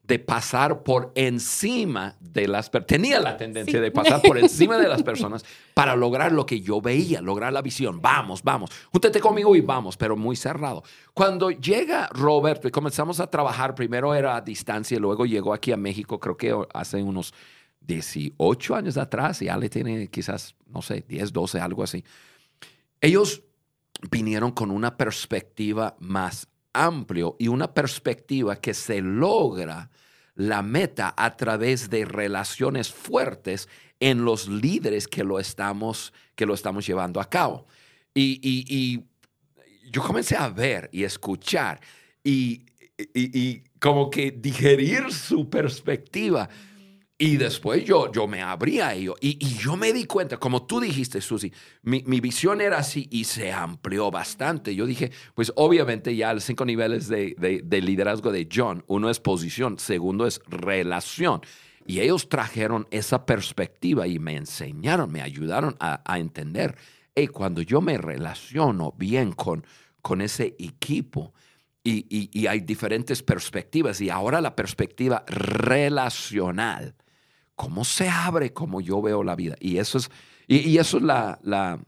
[0.07, 2.87] de pasar por encima de las personas.
[2.87, 3.83] Tenía la tendencia Sí.
[3.83, 7.63] de pasar por encima de las personas para lograr lo que yo veía, lograr la
[7.63, 8.01] visión.
[8.01, 10.85] Vamos, vamos, júntate conmigo y vamos, pero muy cerrado.
[11.13, 15.77] Cuando llega Roberto y comenzamos a trabajar, primero era a distancia, luego llegó aquí a
[15.77, 17.35] México, creo que hace unos
[17.81, 22.05] 18 años atrás, y Ale tiene quizás, no sé, 10, 12, algo así.
[23.01, 23.43] Ellos
[24.11, 26.49] vinieron con una perspectiva más
[26.85, 29.91] amplio y una perspectiva que se logra
[30.35, 33.69] la meta a través de relaciones fuertes
[34.01, 37.67] en los líderes que lo estamos, que lo estamos llevando a cabo.
[38.15, 39.03] Y,
[39.91, 41.81] yo comencé a ver y escuchar
[42.25, 42.67] y-
[43.15, 46.49] y como que digerir su perspectiva.
[47.19, 50.67] Y después yo, yo me abrí a ello y, y yo me di cuenta, como
[50.67, 51.51] tú dijiste, Susi,
[51.83, 54.75] mi, mi visión era así y se amplió bastante.
[54.75, 59.09] Yo dije, pues obviamente ya los cinco niveles de, de- de liderazgo de John, uno
[59.09, 61.41] es posición, segundo es relación.
[61.87, 66.77] Y ellos trajeron esa perspectiva y me enseñaron, me ayudaron a, a entender,
[67.15, 69.65] hey, cuando yo me relaciono bien con,
[70.03, 71.33] con ese equipo,
[71.83, 74.01] y, y- y hay diferentes perspectivas.
[74.03, 76.95] Y ahora la perspectiva relacional,
[77.57, 79.57] cómo se abre, como yo veo la vida.
[79.61, 80.11] Y eso es,
[80.47, 81.81] y, y eso es la, la-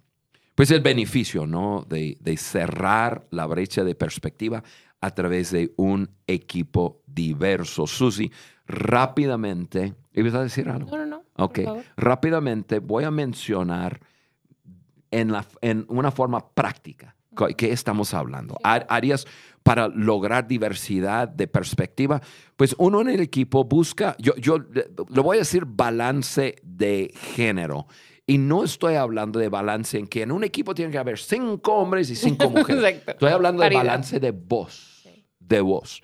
[0.56, 1.86] pues el beneficio, ¿no?
[1.88, 4.64] De, de cerrar la brecha de perspectiva
[5.00, 7.86] a través de un equipo diverso.
[7.86, 8.32] Susi,
[8.66, 10.90] rápidamente, ¿ibas a decir algo?
[10.96, 11.22] No, no, no.
[11.36, 11.60] Ok,
[11.96, 14.00] rápidamente voy a mencionar
[15.12, 17.14] en, la, en una forma práctica
[17.56, 18.58] qué estamos hablando.
[18.62, 19.26] Áreas
[19.62, 22.20] para lograr diversidad de perspectiva.
[22.56, 27.86] Pues uno en el equipo busca, yo, yo le voy a decir balance de género.
[28.26, 31.74] Y no estoy hablando de balance en que en un equipo tiene que haber cinco
[31.74, 32.84] hombres y cinco mujeres.
[32.84, 33.12] Exacto.
[33.12, 35.24] Estoy hablando de balance de voz, Sí.
[35.40, 36.02] de voz.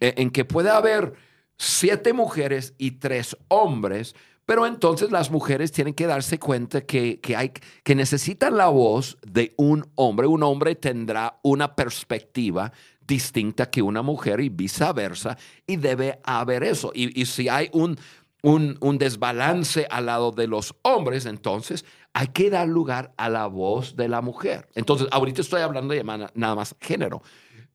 [0.00, 1.14] Eh, en que puede haber
[1.56, 4.14] siete mujeres y tres hombres,
[4.46, 7.52] pero entonces las mujeres tienen que darse cuenta que, que, hay,
[7.82, 10.26] que necesitan la voz de un hombre.
[10.26, 12.72] Un hombre tendrá una perspectiva
[13.06, 16.90] distinta que una mujer y viceversa, y debe haber eso.
[16.94, 17.98] Y, y si hay un,
[18.42, 23.46] un, un desbalance al lado de los hombres, entonces hay que dar lugar a la
[23.46, 24.68] voz de la mujer.
[24.74, 27.22] Entonces, ahorita estoy hablando de nada más género.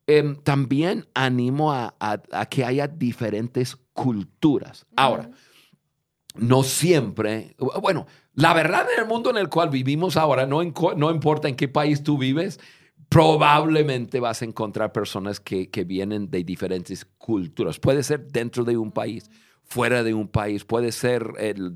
[0.07, 4.85] Em, también animo a, a- a que haya diferentes culturas.
[4.95, 5.29] Ahora,
[6.35, 11.11] no siempre, bueno, la verdad en el mundo en el cual vivimos ahora, no, no
[11.11, 12.59] importa en qué país tú vives,
[13.09, 17.79] probablemente vas a encontrar personas que, que vienen de diferentes culturas.
[17.79, 19.29] Puede ser dentro de un país,
[19.63, 21.33] fuera de un país, puede ser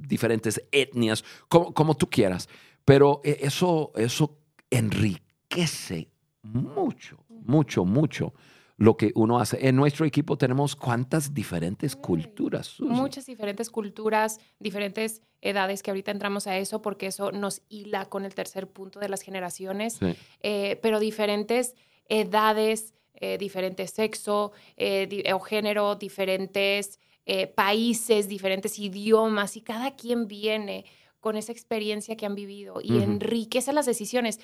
[0.07, 2.47] diferentes etnias, como, como tú quieras,
[2.85, 4.37] pero eh, eso, eso
[4.69, 6.09] enriquece
[6.43, 8.33] mucho, mucho, mucho
[8.77, 9.67] lo que uno hace.
[9.67, 12.79] En nuestro equipo tenemos cuántas diferentes culturas.
[12.79, 18.25] Muchas diferentes culturas, diferentes edades, que ahorita entramos a eso porque eso nos hila con
[18.25, 20.15] el tercer punto de las generaciones, Sí.
[20.41, 21.75] eh, pero diferentes
[22.09, 30.27] edades, eh, diferente sexo eh, o género, diferentes eh, países, diferentes idiomas y cada quien
[30.27, 30.83] viene
[31.21, 34.39] con esa experiencia que han vivido y enriquece las decisiones.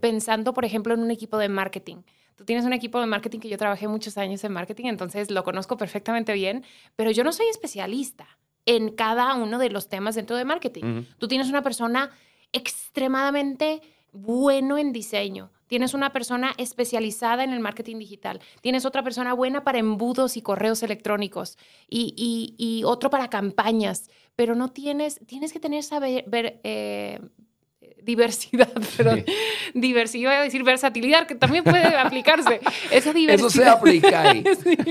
[0.00, 2.02] pensando, por ejemplo, en un equipo de marketing.
[2.40, 5.44] Tú tienes un equipo de marketing que yo trabajé muchos años en marketing, entonces lo
[5.44, 6.64] conozco perfectamente bien,
[6.96, 8.26] pero yo no soy especialista
[8.64, 11.04] en cada uno de los temas dentro de marketing.
[11.18, 12.08] Tú tienes una persona
[12.50, 19.34] extremadamente bueno en diseño, tienes una persona especializada en el marketing digital, tienes otra persona
[19.34, 21.58] buena para embudos y correos electrónicos
[21.90, 27.20] y, otro para campañas, pero no tienes, tienes que tener saber, ver, eh,
[28.04, 29.24] diversidad, perdón,
[29.74, 32.60] diversidad, iba a decir versatilidad, que también puede aplicarse.
[32.90, 34.44] Esa diversidad, Eso se aplica ahí.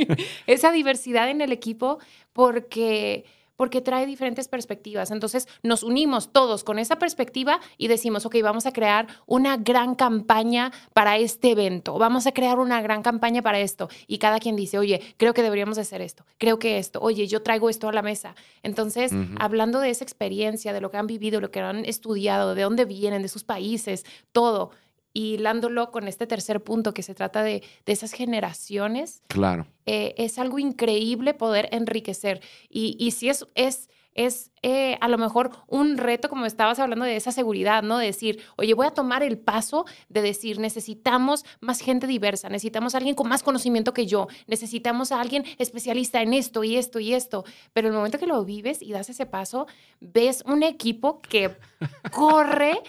[0.47, 1.99] esa diversidad en el equipo
[2.33, 3.25] porque
[3.59, 5.11] porque trae diferentes perspectivas.
[5.11, 9.95] Entonces nos unimos todos con esa perspectiva y decimos, ok, vamos a crear una gran
[9.95, 13.89] campaña para este evento, vamos a crear una gran campaña para esto.
[14.07, 17.41] Y cada quien dice, oye, creo que deberíamos hacer esto, creo que esto, oye, yo
[17.41, 18.33] traigo esto a la mesa.
[18.63, 22.61] Entonces, hablando de esa experiencia, de lo que han vivido, lo que han estudiado, de
[22.61, 24.71] dónde vienen, de sus países, todo
[25.13, 29.23] y hilándolo con este tercer punto que se trata de, esas generaciones.
[29.27, 29.67] Claro.
[29.85, 32.41] Eh, es algo increíble poder enriquecer.
[32.69, 37.05] Y, y si es, es, es eh, a lo mejor un reto, como estabas hablando
[37.05, 37.97] de esa seguridad, ¿no?
[37.97, 42.93] De decir, oye, voy a tomar el paso de decir, necesitamos más gente diversa, necesitamos
[42.93, 46.99] a alguien con más conocimiento que yo, necesitamos a alguien especialista en esto y esto
[46.99, 47.45] y esto.
[47.71, 49.67] Pero el momento que lo vives y das ese paso,
[50.01, 51.55] ves un equipo que
[52.11, 52.81] corre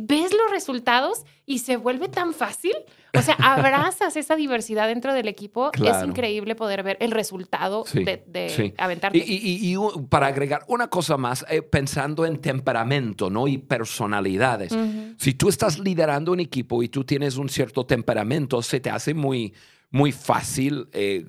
[0.00, 2.74] ves los resultados y se vuelve tan fácil.
[3.16, 5.70] O sea, abrazas esa diversidad dentro del equipo.
[5.72, 9.18] Es increíble poder ver el resultado de, de aventarte.
[9.18, 9.74] Y,
[10.08, 13.48] para agregar una cosa más, eh, pensando en temperamento ¿no?
[13.48, 14.76] y personalidades.
[15.16, 19.14] Si tú estás liderando un equipo y tú tienes un cierto temperamento, se te hace
[19.14, 19.54] muy,
[19.90, 21.26] muy fácil eh,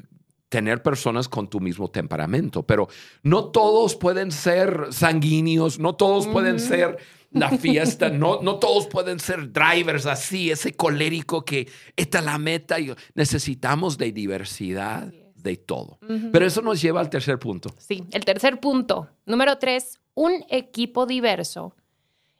[0.49, 2.88] tener personas con tu mismo temperamento, pero
[3.23, 6.97] no todos pueden ser sanguíneos, no todos pueden ser
[7.31, 8.09] la fiesta.
[8.09, 12.79] No, no todos pueden ser drivers así, ese colérico que esta es la meta.
[12.79, 15.99] Y necesitamos de diversidad de todo.
[16.31, 17.73] Pero eso nos lleva al tercer punto.
[17.77, 19.09] Sí, el tercer punto.
[19.25, 21.75] Número tres, un equipo diverso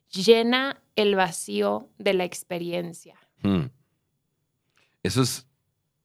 [0.10, 3.16] llena el vacío de la experiencia.
[3.44, 3.66] Hmm.
[5.04, 5.48] Eso, es,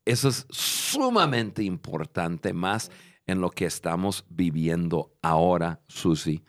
[0.04, 2.90] eso es sumamente importante, más
[3.26, 6.42] en lo que estamos viviendo ahora, Susi.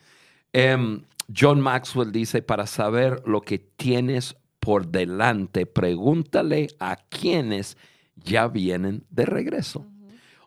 [0.52, 7.78] Em, John Maxwell dice, para saber lo que tienes por delante, pregúntale a quienes
[8.16, 9.86] ya vienen de regreso.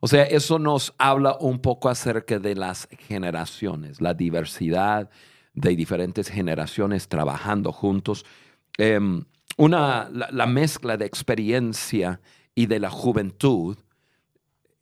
[0.01, 5.11] O sea, eso nos habla un poco acerca de las generaciones, la diversidad
[5.55, 8.25] de diferentes generaciones trabajando juntos.
[8.79, 9.25] Em,
[9.57, 12.21] una, la, mezcla de experiencia
[12.55, 13.77] y de la juventud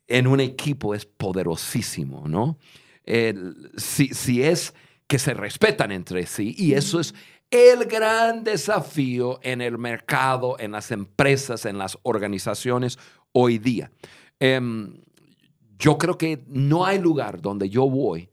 [0.07, 2.57] en un equipo es poderosísimo, ¿no?
[3.77, 4.73] si, si es
[5.07, 7.13] que se respetan entre sí y eso es
[7.51, 12.97] el gran desafío en el mercado, en las empresas, en las organizaciones
[13.31, 13.91] hoy día.
[14.39, 14.97] Em,
[15.77, 18.29] yo creo que no hay lugar donde yo voy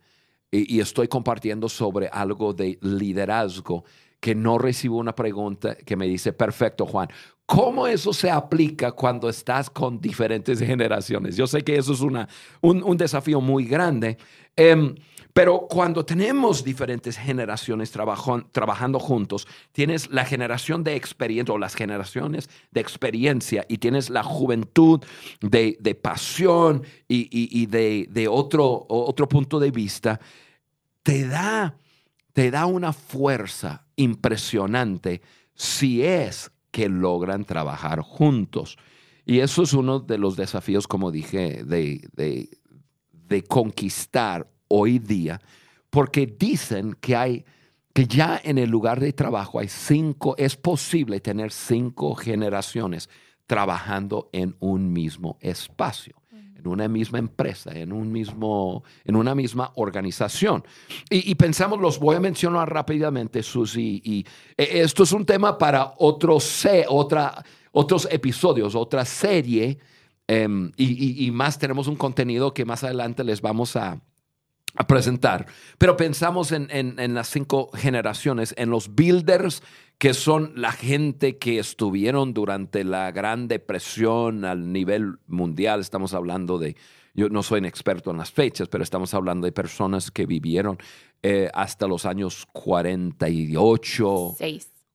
[0.50, 3.84] y, estoy compartiendo sobre algo de liderazgo
[4.20, 7.08] que no recibo una pregunta que me dice, perfecto, Juan,
[7.46, 11.36] ¿cómo eso se aplica cuando estás con diferentes generaciones?
[11.36, 12.28] Yo sé que eso es una,
[12.60, 14.18] un, desafío muy grande.
[14.54, 14.94] Em,
[15.32, 22.50] pero cuando tenemos diferentes generaciones trabajando juntos, tienes la generación de experiencia o las generaciones
[22.70, 25.00] de experiencia y tienes la juventud
[25.40, 30.20] de, pasión y, de, otro, otro punto de vista,
[31.02, 31.76] te da,
[32.34, 35.22] te da una fuerza impresionante
[35.54, 38.76] si es que logran trabajar juntos.
[39.24, 42.06] Y eso es uno de los desafíos, como dije, de,
[43.32, 45.40] de conquistar hoy día,
[45.90, 47.44] porque dicen que hay
[47.92, 53.10] que ya en el lugar de trabajo hay cinco, es posible tener cinco generaciones
[53.46, 59.72] trabajando en un mismo espacio, en una misma empresa, en, un mismo, en una misma
[59.74, 60.64] organización.
[61.10, 64.24] Y, pensamos, los voy a mencionar rápidamente, Susi, y,
[64.56, 66.38] e, esto es un tema para otro
[66.88, 69.78] otra, otros episodios, otra serie,
[70.26, 74.00] em, y, y más tenemos un contenido que más adelante les vamos a,
[74.74, 75.46] a presentar.
[75.78, 79.62] Pero pensamos en, las cinco generaciones, en los builders,
[79.98, 85.80] que son la gente que estuvieron durante la Gran Depresión al nivel mundial.
[85.80, 86.76] Estamos hablando de,
[87.14, 90.78] yo no soy un experto en las fechas, pero estamos hablando de personas que vivieron
[91.22, 94.36] eh, hasta los años 48.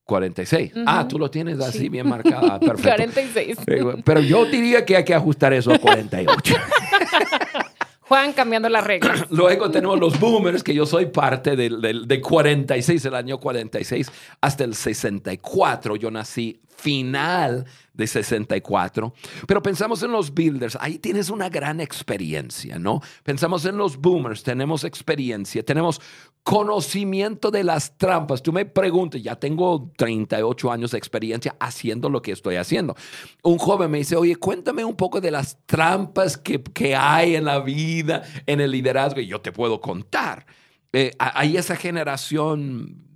[0.04, 0.72] 46.
[0.86, 2.48] Ah, tú lo tienes así bien marcado.
[2.50, 2.90] Ah, perfecto.
[2.90, 3.58] 46.
[3.68, 6.56] Eh, Pero yo diría que hay que ajustar eso a 48.
[8.08, 9.26] Juan cambiando las reglas.
[9.30, 14.12] Luego tenemos los boomers, que yo soy parte del, del, de 46, el año 46,
[14.42, 15.96] hasta el 64.
[15.98, 17.66] Yo nací final
[17.98, 19.14] de 64.
[19.48, 23.02] Pero pensamos en los builders, ahí tienes una gran experiencia, ¿no?
[23.24, 26.00] Pensamos en los boomers, tenemos experiencia, tenemos
[26.44, 28.42] conocimiento de las trampas.
[28.42, 32.96] Tú me preguntas, ya tengo 38 años de experiencia haciendo lo que estoy haciendo.
[33.44, 37.46] Un joven me dice, oye, cuéntame un poco de las trampas que, que hay en
[37.46, 40.46] la vida, en el liderazgo, y yo te puedo contar.
[40.94, 43.07] Eh, hay esa generación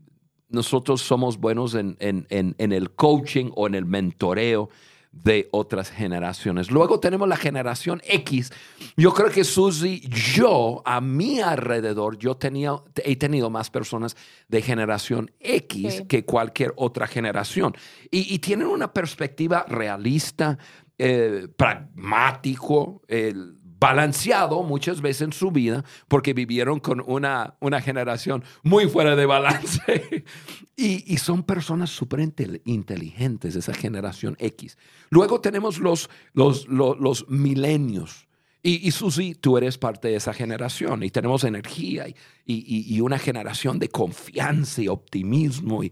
[0.52, 4.70] nosotros somos buenos en, en, en, en, el coaching o en el mentoreo
[5.12, 6.72] de otras generaciones.
[6.72, 8.52] Luego tenemos la generación X.
[8.96, 14.16] Yo creo que Susi, yo a mi alrededor, yo tenía, he tenido más personas
[14.48, 16.06] de generación X sí.
[16.06, 17.76] que cualquier otra generación.
[18.10, 20.58] Y, y, tienen una perspectiva realista,
[20.98, 28.44] eh, pragmático, el balanceado muchas veces en su vida porque vivieron con una, una generación
[28.62, 30.24] muy fuera de balance.
[30.78, 34.78] y, y, son personas súper inteligentes, esa generación X.
[35.10, 38.28] Luego tenemos los, los, los, los milenios.
[38.64, 42.14] Y, y, Susi, tú eres parte de esa generación y tenemos energía y,
[42.46, 45.92] y, y una generación de confianza y optimismo y,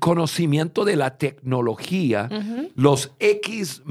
[0.00, 2.28] conocimiento de la tecnología.
[2.28, 2.72] Uh -huh.
[2.74, 3.82] Los X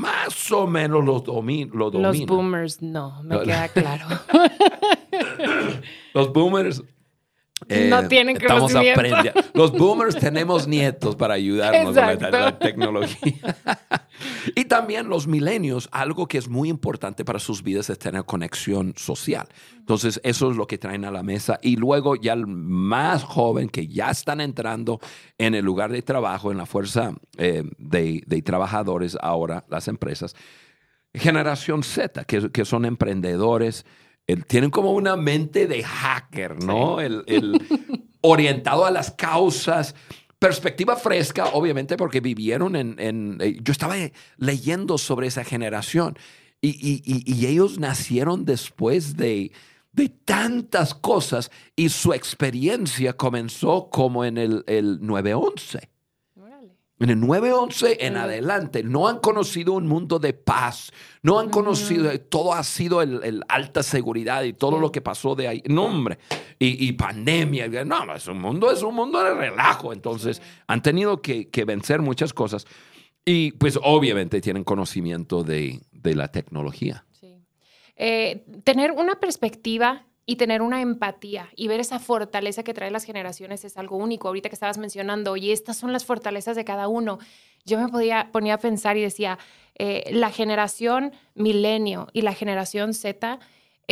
[0.00, 2.12] más o menos los, domin lo dominan.
[2.12, 4.06] Los boomers no, me queda claro.
[6.14, 6.82] los boomers
[7.68, 9.32] eh, no tienen estamos aprendiendo.
[9.54, 13.56] Los boomers tenemos nietos para ayudarnos con la, la, tecnología.
[14.56, 18.94] y también los milenios, algo que es muy importante para sus vidas es tener conexión
[18.96, 19.46] social.
[19.78, 21.58] Entonces, eso es lo que traen a la mesa.
[21.62, 25.00] Y luego ya el más joven que ya están entrando
[25.36, 30.34] en el lugar de trabajo, en la fuerza eh, de, de, trabajadores ahora, las empresas.
[31.12, 33.84] Generación Z, que, que son emprendedores,
[34.46, 36.98] tienen como una mente de hacker, ¿no?
[36.98, 37.06] Sí.
[37.06, 39.94] El, el orientado a las causas,
[40.38, 42.96] perspectiva fresca, obviamente, porque vivieron en...
[42.98, 43.96] en eh, yo estaba
[44.36, 46.16] leyendo sobre esa generación
[46.60, 49.52] y, y, y, y ellos nacieron después de,
[49.92, 55.89] de, tantas cosas y su experiencia comenzó como en el, el 9-11.
[57.00, 62.10] En el 9-11 en adelante, no han conocido un mundo de paz, no han conocido,
[62.20, 65.62] todo ha sido el, el alta seguridad y todo lo que pasó de ahí.
[65.66, 66.18] No, hombre,
[66.58, 67.68] y, y, pandemia.
[67.86, 69.94] No, es un mundo, es un mundo de relajo.
[69.94, 72.66] Entonces, han tenido que, que, vencer muchas cosas.
[73.24, 77.06] Y pues obviamente tienen conocimiento de, de la tecnología.
[77.18, 77.34] Sí.
[77.96, 83.02] Eh, tener una perspectiva y tener una empatía y ver esa fortaleza que traen las
[83.02, 84.28] generaciones es algo único.
[84.28, 87.18] Ahorita que estabas mencionando, y estas son las fortalezas de cada uno,
[87.64, 89.40] yo me podía, ponía a pensar y decía,
[89.74, 93.40] eh, la generación milenio y la generación Z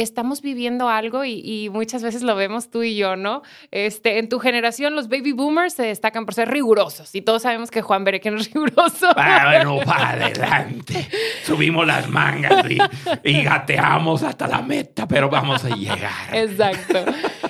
[0.03, 3.43] estamos viviendo algo y, y, muchas veces lo vemos tú y yo, ¿no?
[3.71, 7.71] Este, en tu generación los baby boomers se destacan por ser rigurosos y todos sabemos
[7.71, 9.09] que Juan Bereque no es riguroso.
[9.17, 11.09] Ah, bueno, para adelante.
[11.45, 12.79] Subimos las mangas y,
[13.25, 16.33] y, gateamos hasta la meta, pero vamos a llegar.
[16.33, 17.05] Exacto.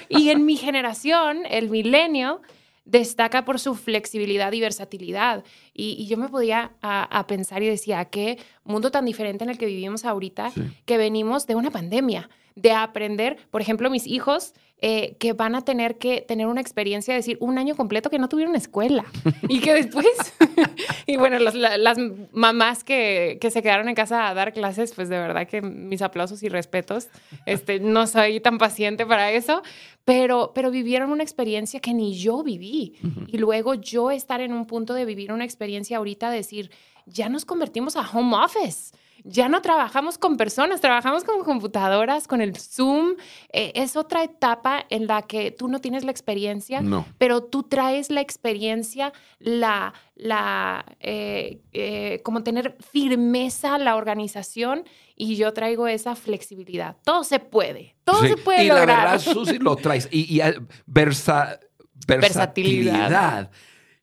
[0.08, 2.40] Y en mi generación, el milenio,
[2.88, 5.44] destaca por su flexibilidad y versatilidad.
[5.74, 9.50] Y, y yo me podía a, a, pensar y decía, qué mundo tan diferente en
[9.50, 10.62] el que vivimos ahorita, sí.
[10.86, 15.62] que venimos de una pandemia, de aprender, por ejemplo, mis hijos eh, que van a
[15.62, 19.04] tener que tener una experiencia, de decir, un año completo que no tuvieron escuela
[19.48, 20.06] y que después,
[21.06, 21.98] y bueno, los, la, las
[22.32, 26.00] mamás que, que, se quedaron en casa a dar clases, pues de verdad que mis
[26.00, 27.08] aplausos y respetos,
[27.44, 29.62] este, no soy tan paciente para eso,
[30.04, 32.94] pero, pero vivieron una experiencia que ni yo viví.
[33.02, 33.24] Uh -huh.
[33.28, 36.70] Y luego yo estar en un punto de vivir una experiencia ahorita, decir,
[37.04, 38.92] ya nos convertimos a home office
[39.28, 43.16] ya no trabajamos con personas, trabajamos con computadoras, con el Zoom.
[43.52, 47.04] Eh, es otra etapa en la que tú no tienes la experiencia, no.
[47.18, 55.36] pero tú traes la experiencia, la, la eh, eh, como tener firmeza la organización y
[55.36, 56.96] yo traigo esa flexibilidad.
[57.04, 58.28] Todo se puede, todo sí.
[58.28, 58.88] se puede y lograr.
[58.88, 60.08] la verdad, Susi, lo traes.
[60.10, 60.42] Y, y
[60.86, 61.60] versa,
[62.06, 63.10] versatilidad.
[63.10, 63.50] versatilidad.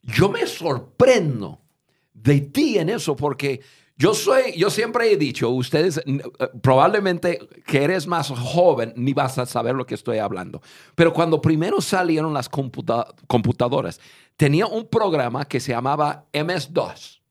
[0.04, 1.62] Yo me sorprendo
[2.14, 3.62] de ti en eso porque
[3.98, 6.22] yo soy, yo siempre he dicho, ustedes eh,
[6.62, 10.62] probablemente que eres más joven ni vas a saber lo que estoy hablando.
[10.96, 14.02] Pero cuando primero salieron las computa computadoras,
[14.36, 17.22] tenía un programa que se llamaba MS-DOS.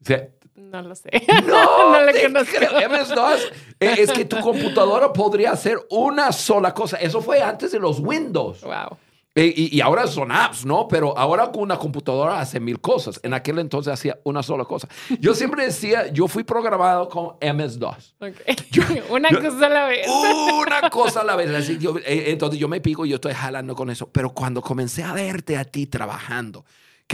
[0.00, 1.10] O sea, no lo sé.
[1.46, 2.56] No, no le conozco.
[2.58, 6.96] MS-DOS eh, es que tu computadora podría hacer una sola cosa.
[6.96, 8.62] Eso fue antes de los Windows.
[8.62, 8.96] Wow.
[9.36, 10.86] Eh, Y, y ahora son apps, ¿no?
[10.86, 13.18] Pero ahora con una computadora hace mil cosas.
[13.24, 14.86] En aquel entonces hacía una sola cosa.
[15.18, 18.14] Yo siempre decía, yo fui programado con MS-DOS.
[18.20, 18.34] Ok.
[19.10, 20.06] Una yo- cosa a la vez.
[20.08, 21.50] Una cosa a la vez.
[21.50, 24.08] Así, yo- eh, entonces yo me pico y yo estoy jalando con eso.
[24.12, 26.64] Pero cuando comencé a verte a ti trabajando,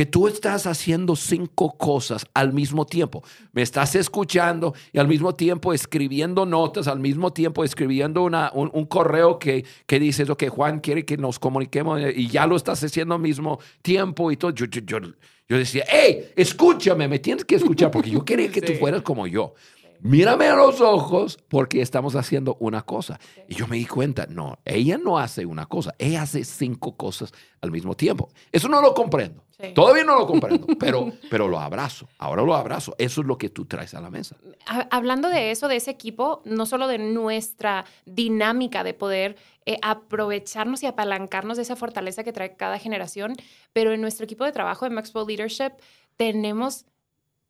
[0.01, 3.23] que tú estás haciendo cinco cosas al mismo tiempo.
[3.53, 8.71] Me estás escuchando y al mismo tiempo escribiendo notas, al mismo tiempo escribiendo una, un,
[8.73, 12.57] un correo que, que dices, ok, Juan quiere que nos comuniquemos eh, y ya lo
[12.57, 14.53] estás haciendo al mismo tiempo y todo.
[14.53, 15.01] Yo, yo, yo,
[15.47, 18.79] yo decía, hey, escúchame, me tienes que escuchar porque yo quería que tú Sí.
[18.79, 19.53] fueras como yo.
[20.01, 23.21] Mírame a los ojos porque estamos haciendo una cosa.
[23.47, 27.33] Y yo me di cuenta, no, ella no hace una cosa, ella hace cinco cosas
[27.61, 28.31] al mismo tiempo.
[28.51, 29.45] Eso no lo comprendo.
[29.61, 29.73] Sí.
[29.75, 32.09] Todavía no lo comprendo, pero, pero lo abrazo.
[32.19, 32.95] Ahora lo abrazo.
[32.99, 34.37] Eso es lo que tú traes a la mesa.
[34.67, 39.37] Ha- Hablando de eso, de ese equipo, no solo de nuestra dinámica de poder
[39.67, 43.35] eh, aprovecharnos y apalancarnos de esa fortaleza que trae cada generación,
[43.73, 45.73] pero en nuestro equipo de trabajo de Maxwell Leadership
[46.17, 46.87] tenemos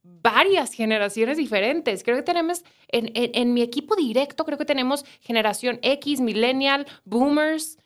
[0.02, 2.02] varias generaciones diferentes.
[2.02, 6.86] Creo que tenemos, en, en- en mi equipo directo, creo que tenemos generación X, millennial,
[7.04, 7.78] boomers.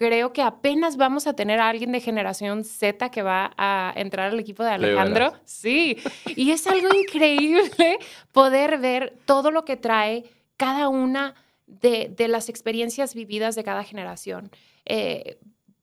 [0.00, 4.30] Creo que apenas vamos a tener a alguien de generación Z que va a entrar
[4.30, 5.34] al equipo de Alejandro.
[5.44, 7.98] Sí, y es algo increíble
[8.32, 10.24] poder ver todo lo que trae
[10.56, 11.34] cada una
[11.66, 14.50] de, de las experiencias vividas de cada generación.
[14.86, 15.38] Eh,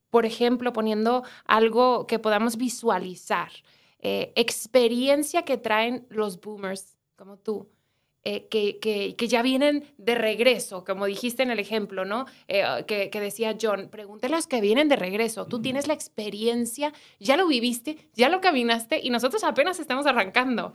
[0.09, 3.51] por ejemplo, poniendo algo que podamos visualizar,
[3.99, 7.70] eh, experiencia que traen los boomers como tú.
[8.30, 12.25] Eh, que, que- que ya vienen de regreso, como dijiste en el ejemplo, ¿no?
[12.49, 15.45] Eh, que, que decía John, pregúntale a los que vienen de regreso.
[15.45, 20.73] Tú tienes la experiencia, ya lo viviste, ya lo caminaste y nosotros apenas estamos arrancando.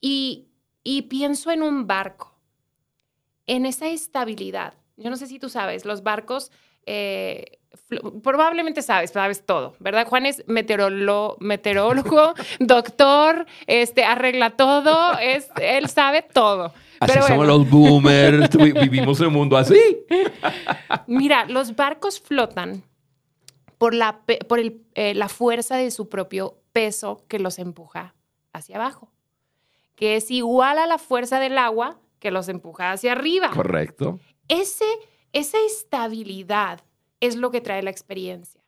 [0.00, 0.46] Y,
[0.82, 2.34] y pienso en un barco,
[3.46, 4.72] en esa estabilidad.
[4.96, 6.50] Yo no sé si tú sabes, los barcos,
[6.86, 7.58] eh,
[8.22, 10.06] probablemente sabes, sabes todo, ¿verdad?
[10.08, 11.36] Juan es meteorólogo,
[12.58, 16.72] doctor, este, arregla todo, es, él sabe todo.
[17.00, 17.58] Así Pero somos bueno.
[17.58, 18.56] los boomers.
[18.56, 19.78] vi- Vivimos en un mundo así.
[21.06, 22.82] Mira, los barcos flotan
[23.78, 28.14] por, la, por el- eh, la fuerza de su propio peso que los empuja
[28.52, 29.10] hacia abajo,
[29.94, 33.50] que es igual a la fuerza del agua que los empuja hacia arriba.
[33.50, 34.18] Correcto.
[34.48, 34.86] Ese,
[35.32, 36.80] esa estabilidad
[37.20, 38.60] es lo que trae la experiencia.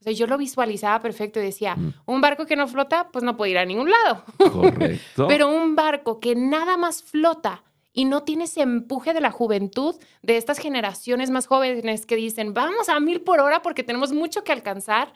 [0.00, 1.94] O sea, yo lo visualizaba perfecto y decía, Mm.
[2.06, 4.24] un barco que no flota, pues no puede ir a ningún lado.
[4.52, 5.26] Correcto.
[5.28, 7.62] Pero un barco que nada más flota
[7.96, 12.54] y no tiene ese empuje de la juventud, de estas generaciones más jóvenes que dicen,
[12.54, 15.12] vamos a mil por hora porque tenemos mucho que alcanzar,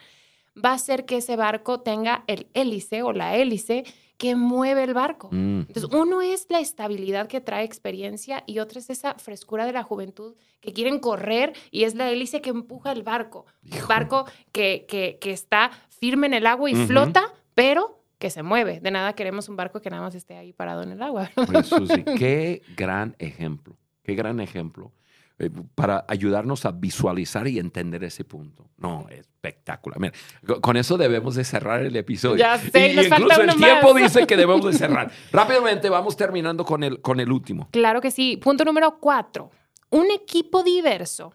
[0.57, 3.85] va a hacer que ese barco tenga el hélice o la hélice
[4.17, 5.29] que mueve el barco.
[5.31, 5.61] Mm.
[5.69, 9.83] Entonces, uno es la estabilidad que trae experiencia y otro es esa frescura de la
[9.83, 13.47] juventud que quieren correr y es la hélice que empuja el barco.
[13.65, 18.45] Un barco que, que- que está firme en el agua y flota, pero que se
[18.45, 18.79] mueve.
[18.81, 21.29] De nada queremos un barco que nada más esté ahí parado en el agua.
[21.65, 24.93] Susi, qué gran ejemplo, qué gran ejemplo
[25.39, 28.69] eh, para ayudarnos a visualizar y entender ese punto.
[28.77, 29.99] No, espectacular.
[29.99, 30.13] Mira,
[30.47, 32.37] co- con eso debemos de cerrar el episodio.
[32.37, 34.03] Ya sé, y, nos y falta incluso el tiempo más.
[34.03, 35.11] dice que debemos de cerrar.
[35.33, 37.69] Rápidamente vamos terminando con el, con el último.
[37.73, 38.37] Claro que sí.
[38.37, 39.51] Punto número cuatro.
[39.89, 41.35] Un equipo diverso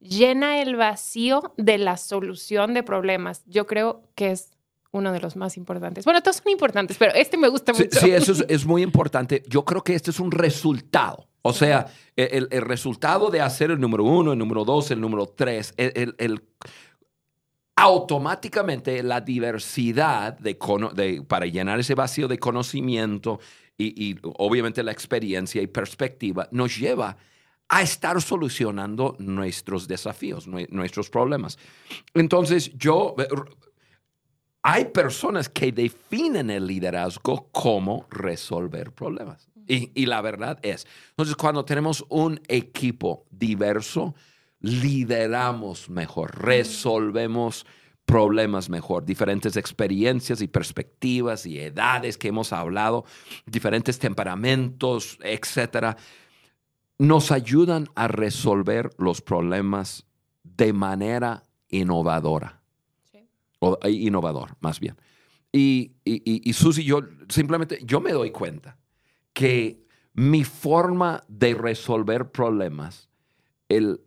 [0.00, 3.42] llena el vacío de la solución de problemas.
[3.46, 4.50] Yo creo que es
[4.96, 6.04] uno de los más importantes.
[6.04, 7.88] Bueno, todos son importantes, pero este me gusta mucho.
[8.00, 9.42] sí, eso es, es muy importante.
[9.48, 11.28] Yo creo que este es un resultado.
[11.42, 11.86] O sea,
[12.16, 15.72] e, el, el resultado de hacer el número uno, el número dos, el número tres,
[15.76, 16.42] el, el- el-
[17.78, 23.38] automáticamente la diversidad de, para llenar ese vacío de conocimiento
[23.76, 27.16] y, y obviamente la experiencia y perspectiva nos lleva
[27.68, 31.58] a estar solucionando nuestros desafíos, nue- nuestros problemas.
[32.14, 33.14] Entonces, yo,
[34.68, 39.48] hay personas que definen el liderazgo como resolver problemas.
[39.68, 44.16] Y, la verdad es, entonces cuando tenemos un equipo diverso,
[44.58, 47.64] lideramos mejor, resolvemos
[48.06, 53.04] problemas mejor, diferentes experiencias y perspectivas y edades que hemos hablado,
[53.46, 55.96] diferentes temperamentos, etcétera,
[56.98, 60.06] nos ayudan a resolver los problemas
[60.42, 62.65] de manera innovadora.
[63.58, 64.96] O innovador, más bien.
[65.52, 68.76] Y, y, y Susi, yo simplemente, yo me doy cuenta
[69.32, 69.86] que
[70.16, 73.08] mi forma de resolver problemas,
[73.68, 74.00] el,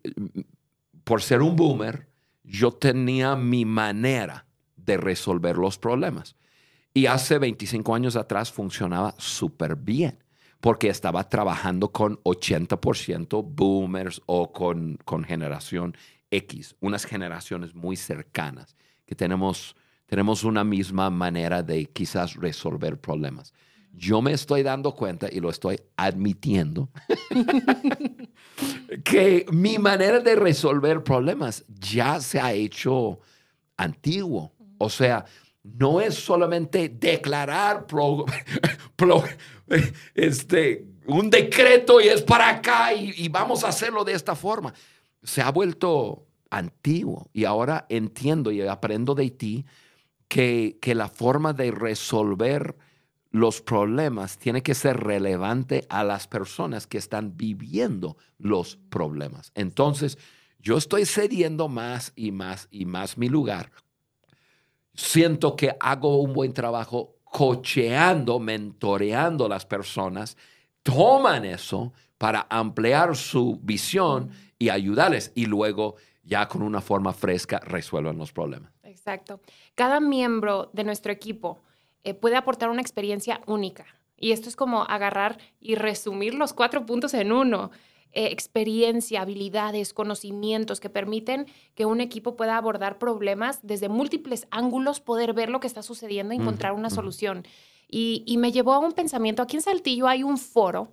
[1.03, 2.09] por ser un boomer,
[2.43, 6.35] yo tenía mi manera de resolver los problemas.
[6.93, 10.23] Y hace 25 años atrás funcionaba súper bien,
[10.59, 15.95] porque estaba trabajando con 80% boomers o con, con generación
[16.31, 18.75] X, unas generaciones muy cercanas,
[19.09, 23.55] que tenemos, tenemos una misma manera de quizás resolver problemas.
[23.91, 26.91] Yo me estoy dando cuenta y lo estoy admitiendo
[29.03, 33.19] que mi manera de resolver problemas ya se ha hecho
[33.77, 34.53] antiguo.
[34.77, 35.25] O sea,
[35.63, 37.87] no es solamente declarar
[40.13, 44.71] este, un decreto y es para acá y, vamos a hacerlo de esta forma.
[45.23, 49.65] Se ha vuelto antiguo y ahora entiendo y aprendo de ti
[50.27, 52.75] que, que la forma de resolver
[53.31, 59.51] los problemas tiene que ser relevante a las personas que están viviendo los problemas.
[59.53, 60.17] Entonces,
[60.59, 63.71] yo estoy cediendo más y más y más mi lugar.
[64.93, 70.35] Siento que hago un buen trabajo cocheando, mentoreando a las personas.
[70.83, 75.95] Toman eso para ampliar su visión y ayudarles y luego
[76.29, 78.71] ya con una forma fresca resuelven los problemas.
[78.83, 79.41] Exacto.
[79.73, 81.63] Cada miembro de nuestro equipo
[82.03, 83.85] eh, puede aportar una experiencia única.
[84.15, 87.71] Y esto es como agarrar y resumir los cuatro puntos en uno.
[88.11, 94.99] Eh, experiencia, habilidades, conocimientos que permiten que un equipo pueda abordar problemas desde múltiples ángulos,
[94.99, 97.45] poder ver lo que está sucediendo, encontrar una solución.
[97.87, 100.91] Y, me llevó a un pensamiento, aquí en Saltillo hay un foro.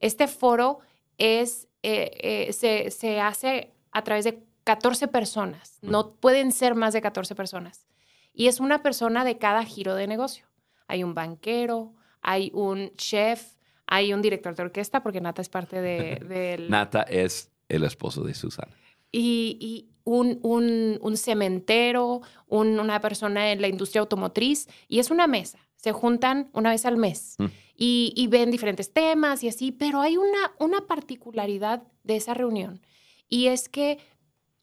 [0.00, 0.78] Este foro
[1.18, 7.02] es, eh, se, se, hace a través de 14 personas, no pueden ser más de
[7.02, 7.86] 14 personas
[8.34, 10.46] y es una persona de cada giro de negocio.
[10.88, 13.54] Hay un banquero, hay un chef,
[13.86, 16.20] hay un director de orquesta, porque Nata es parte de...
[16.28, 16.68] Del...
[16.68, 18.74] Nata es el esposo de Susana.
[19.12, 25.58] Y, un, un, cementero, una persona en la industria automotriz, y es una mesa.
[25.76, 27.44] Se juntan una vez al mes mm.
[27.76, 32.82] y, y, ven diferentes temas y así, pero hay una, una particularidad de esa reunión,
[33.28, 33.98] y es que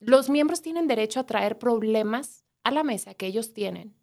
[0.01, 3.95] los miembros tienen derecho a traer problemas a la mesa que ellos tienen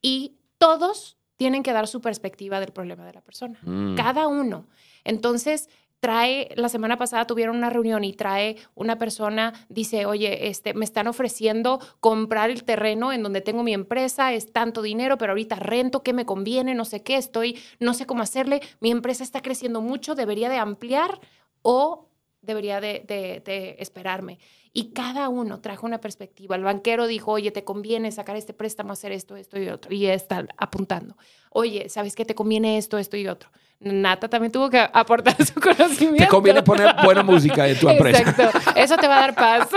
[0.00, 3.96] y todos tienen que dar su perspectiva del problema de la persona, mm.
[3.96, 4.66] cada uno.
[5.04, 5.70] Entonces,
[6.00, 10.84] trae, la semana pasada tuvieron una reunión y trae una persona, dice, oye, este, me
[10.84, 15.56] están ofreciendo comprar el terreno en donde tengo mi empresa, es tanto dinero, pero ahorita
[15.56, 16.74] rento, ¿qué me conviene?
[16.74, 20.56] No sé qué, estoy, no sé cómo hacerle, mi empresa está creciendo mucho, debería de
[20.56, 21.20] ampliar
[21.62, 22.09] o
[22.42, 24.38] debería de, esperarme
[24.72, 26.56] y cada uno trajo una perspectiva.
[26.56, 29.92] El banquero dijo, oye, te conviene sacar este préstamo, hacer esto, esto y otro.
[29.92, 31.16] Y está apuntando.
[31.50, 32.24] Oye, ¿sabes qué?
[32.24, 33.50] Te conviene esto, esto y otro.
[33.80, 36.24] Nata también tuvo que aportar su conocimiento.
[36.24, 38.20] Te conviene poner buena música en tu empresa.
[38.20, 39.68] Exacto, eso te va a dar paz.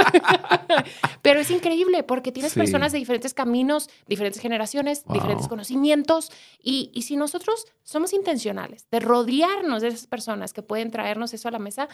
[1.22, 6.32] Pero es increíble porque tienes personas de diferentes caminos, diferentes generaciones, diferentes conocimientos.
[6.62, 11.48] Y, y si nosotros somos intencionales de rodearnos de esas personas que pueden traernos eso
[11.48, 11.88] a la mesa,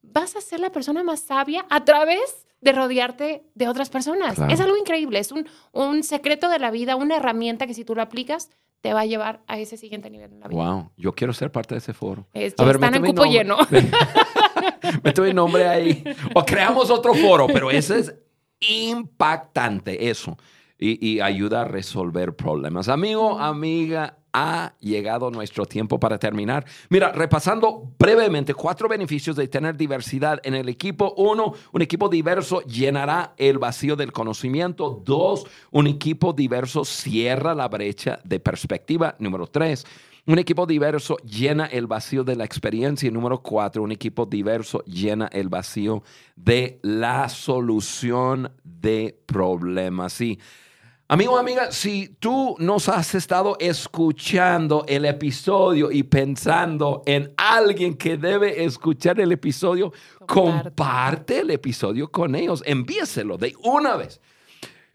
[0.00, 4.38] vas a ser la persona más sabia a través de rodearte de otras personas.
[4.48, 7.94] Es algo increíble, es un, un secreto de la vida, una herramienta que si tú
[7.94, 8.50] lo aplicas,
[8.80, 10.58] te va a llevar a ese siguiente nivel en la vida.
[10.58, 12.26] Wow, yo quiero ser parte de ese foro.
[12.34, 13.58] a ver, están en cupo lleno.
[15.02, 16.02] Mete mi nombre ahí.
[16.34, 18.14] O creamos otro foro, pero ese es
[18.60, 20.36] impactante, eso.
[20.78, 22.88] Y, y ayuda a resolver problemas.
[22.88, 26.64] Amigo, amiga, ha llegado nuestro tiempo para terminar.
[26.88, 31.14] Mira, repasando brevemente cuatro beneficios de tener diversidad en el equipo.
[31.16, 35.02] Uno, un equipo diverso llenará el vacío del conocimiento.
[35.04, 39.16] Dos, un equipo diverso cierra la brecha de perspectiva.
[39.18, 39.86] Número tres,
[40.26, 43.08] un equipo diverso llena el vacío de la experiencia.
[43.08, 46.02] Y número cuatro, un equipo diverso llena el vacío
[46.36, 50.12] de la solución de problemas.
[50.12, 50.38] Sí.
[51.12, 58.16] Amigo, amiga, si tú nos has estado escuchando el episodio y pensando en alguien que
[58.16, 59.92] debe escuchar el episodio,
[60.24, 64.20] comparte, el episodio con ellos, envíeselo de una vez.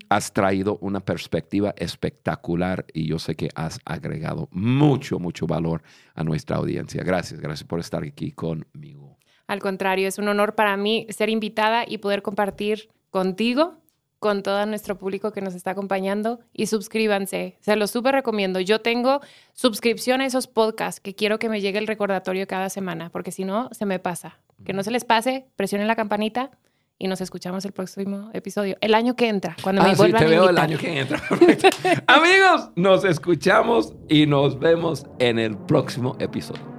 [0.08, 5.82] has traído una perspectiva espectacular y yo sé que has agregado mucho, mucho valor
[6.14, 7.04] a nuestra audiencia.
[7.04, 9.18] Gracias, gracias por estar aquí conmigo.
[9.48, 13.82] Al contrario, es un honor para mí ser invitada y poder compartir contigo
[14.20, 17.58] con todo nuestro público que nos está acompañando y suscríbanse.
[17.60, 18.60] Se los súper recomiendo.
[18.60, 19.22] Yo tengo
[19.54, 23.44] suscripción a esos podcasts que quiero que me llegue el recordatorio cada semana, porque si
[23.46, 24.40] no, se me pasa.
[24.66, 26.52] Que no se les pase, presionen la campanita
[26.98, 28.78] y nos escuchamos el próximo episodio.
[28.82, 30.66] El año que entra, cuando me Ah, sí, vuelvan te a veo el invitar.
[30.70, 31.22] año que entra.
[32.08, 36.75] Amigos, nos escuchamos y nos vemos en el próximo episodio.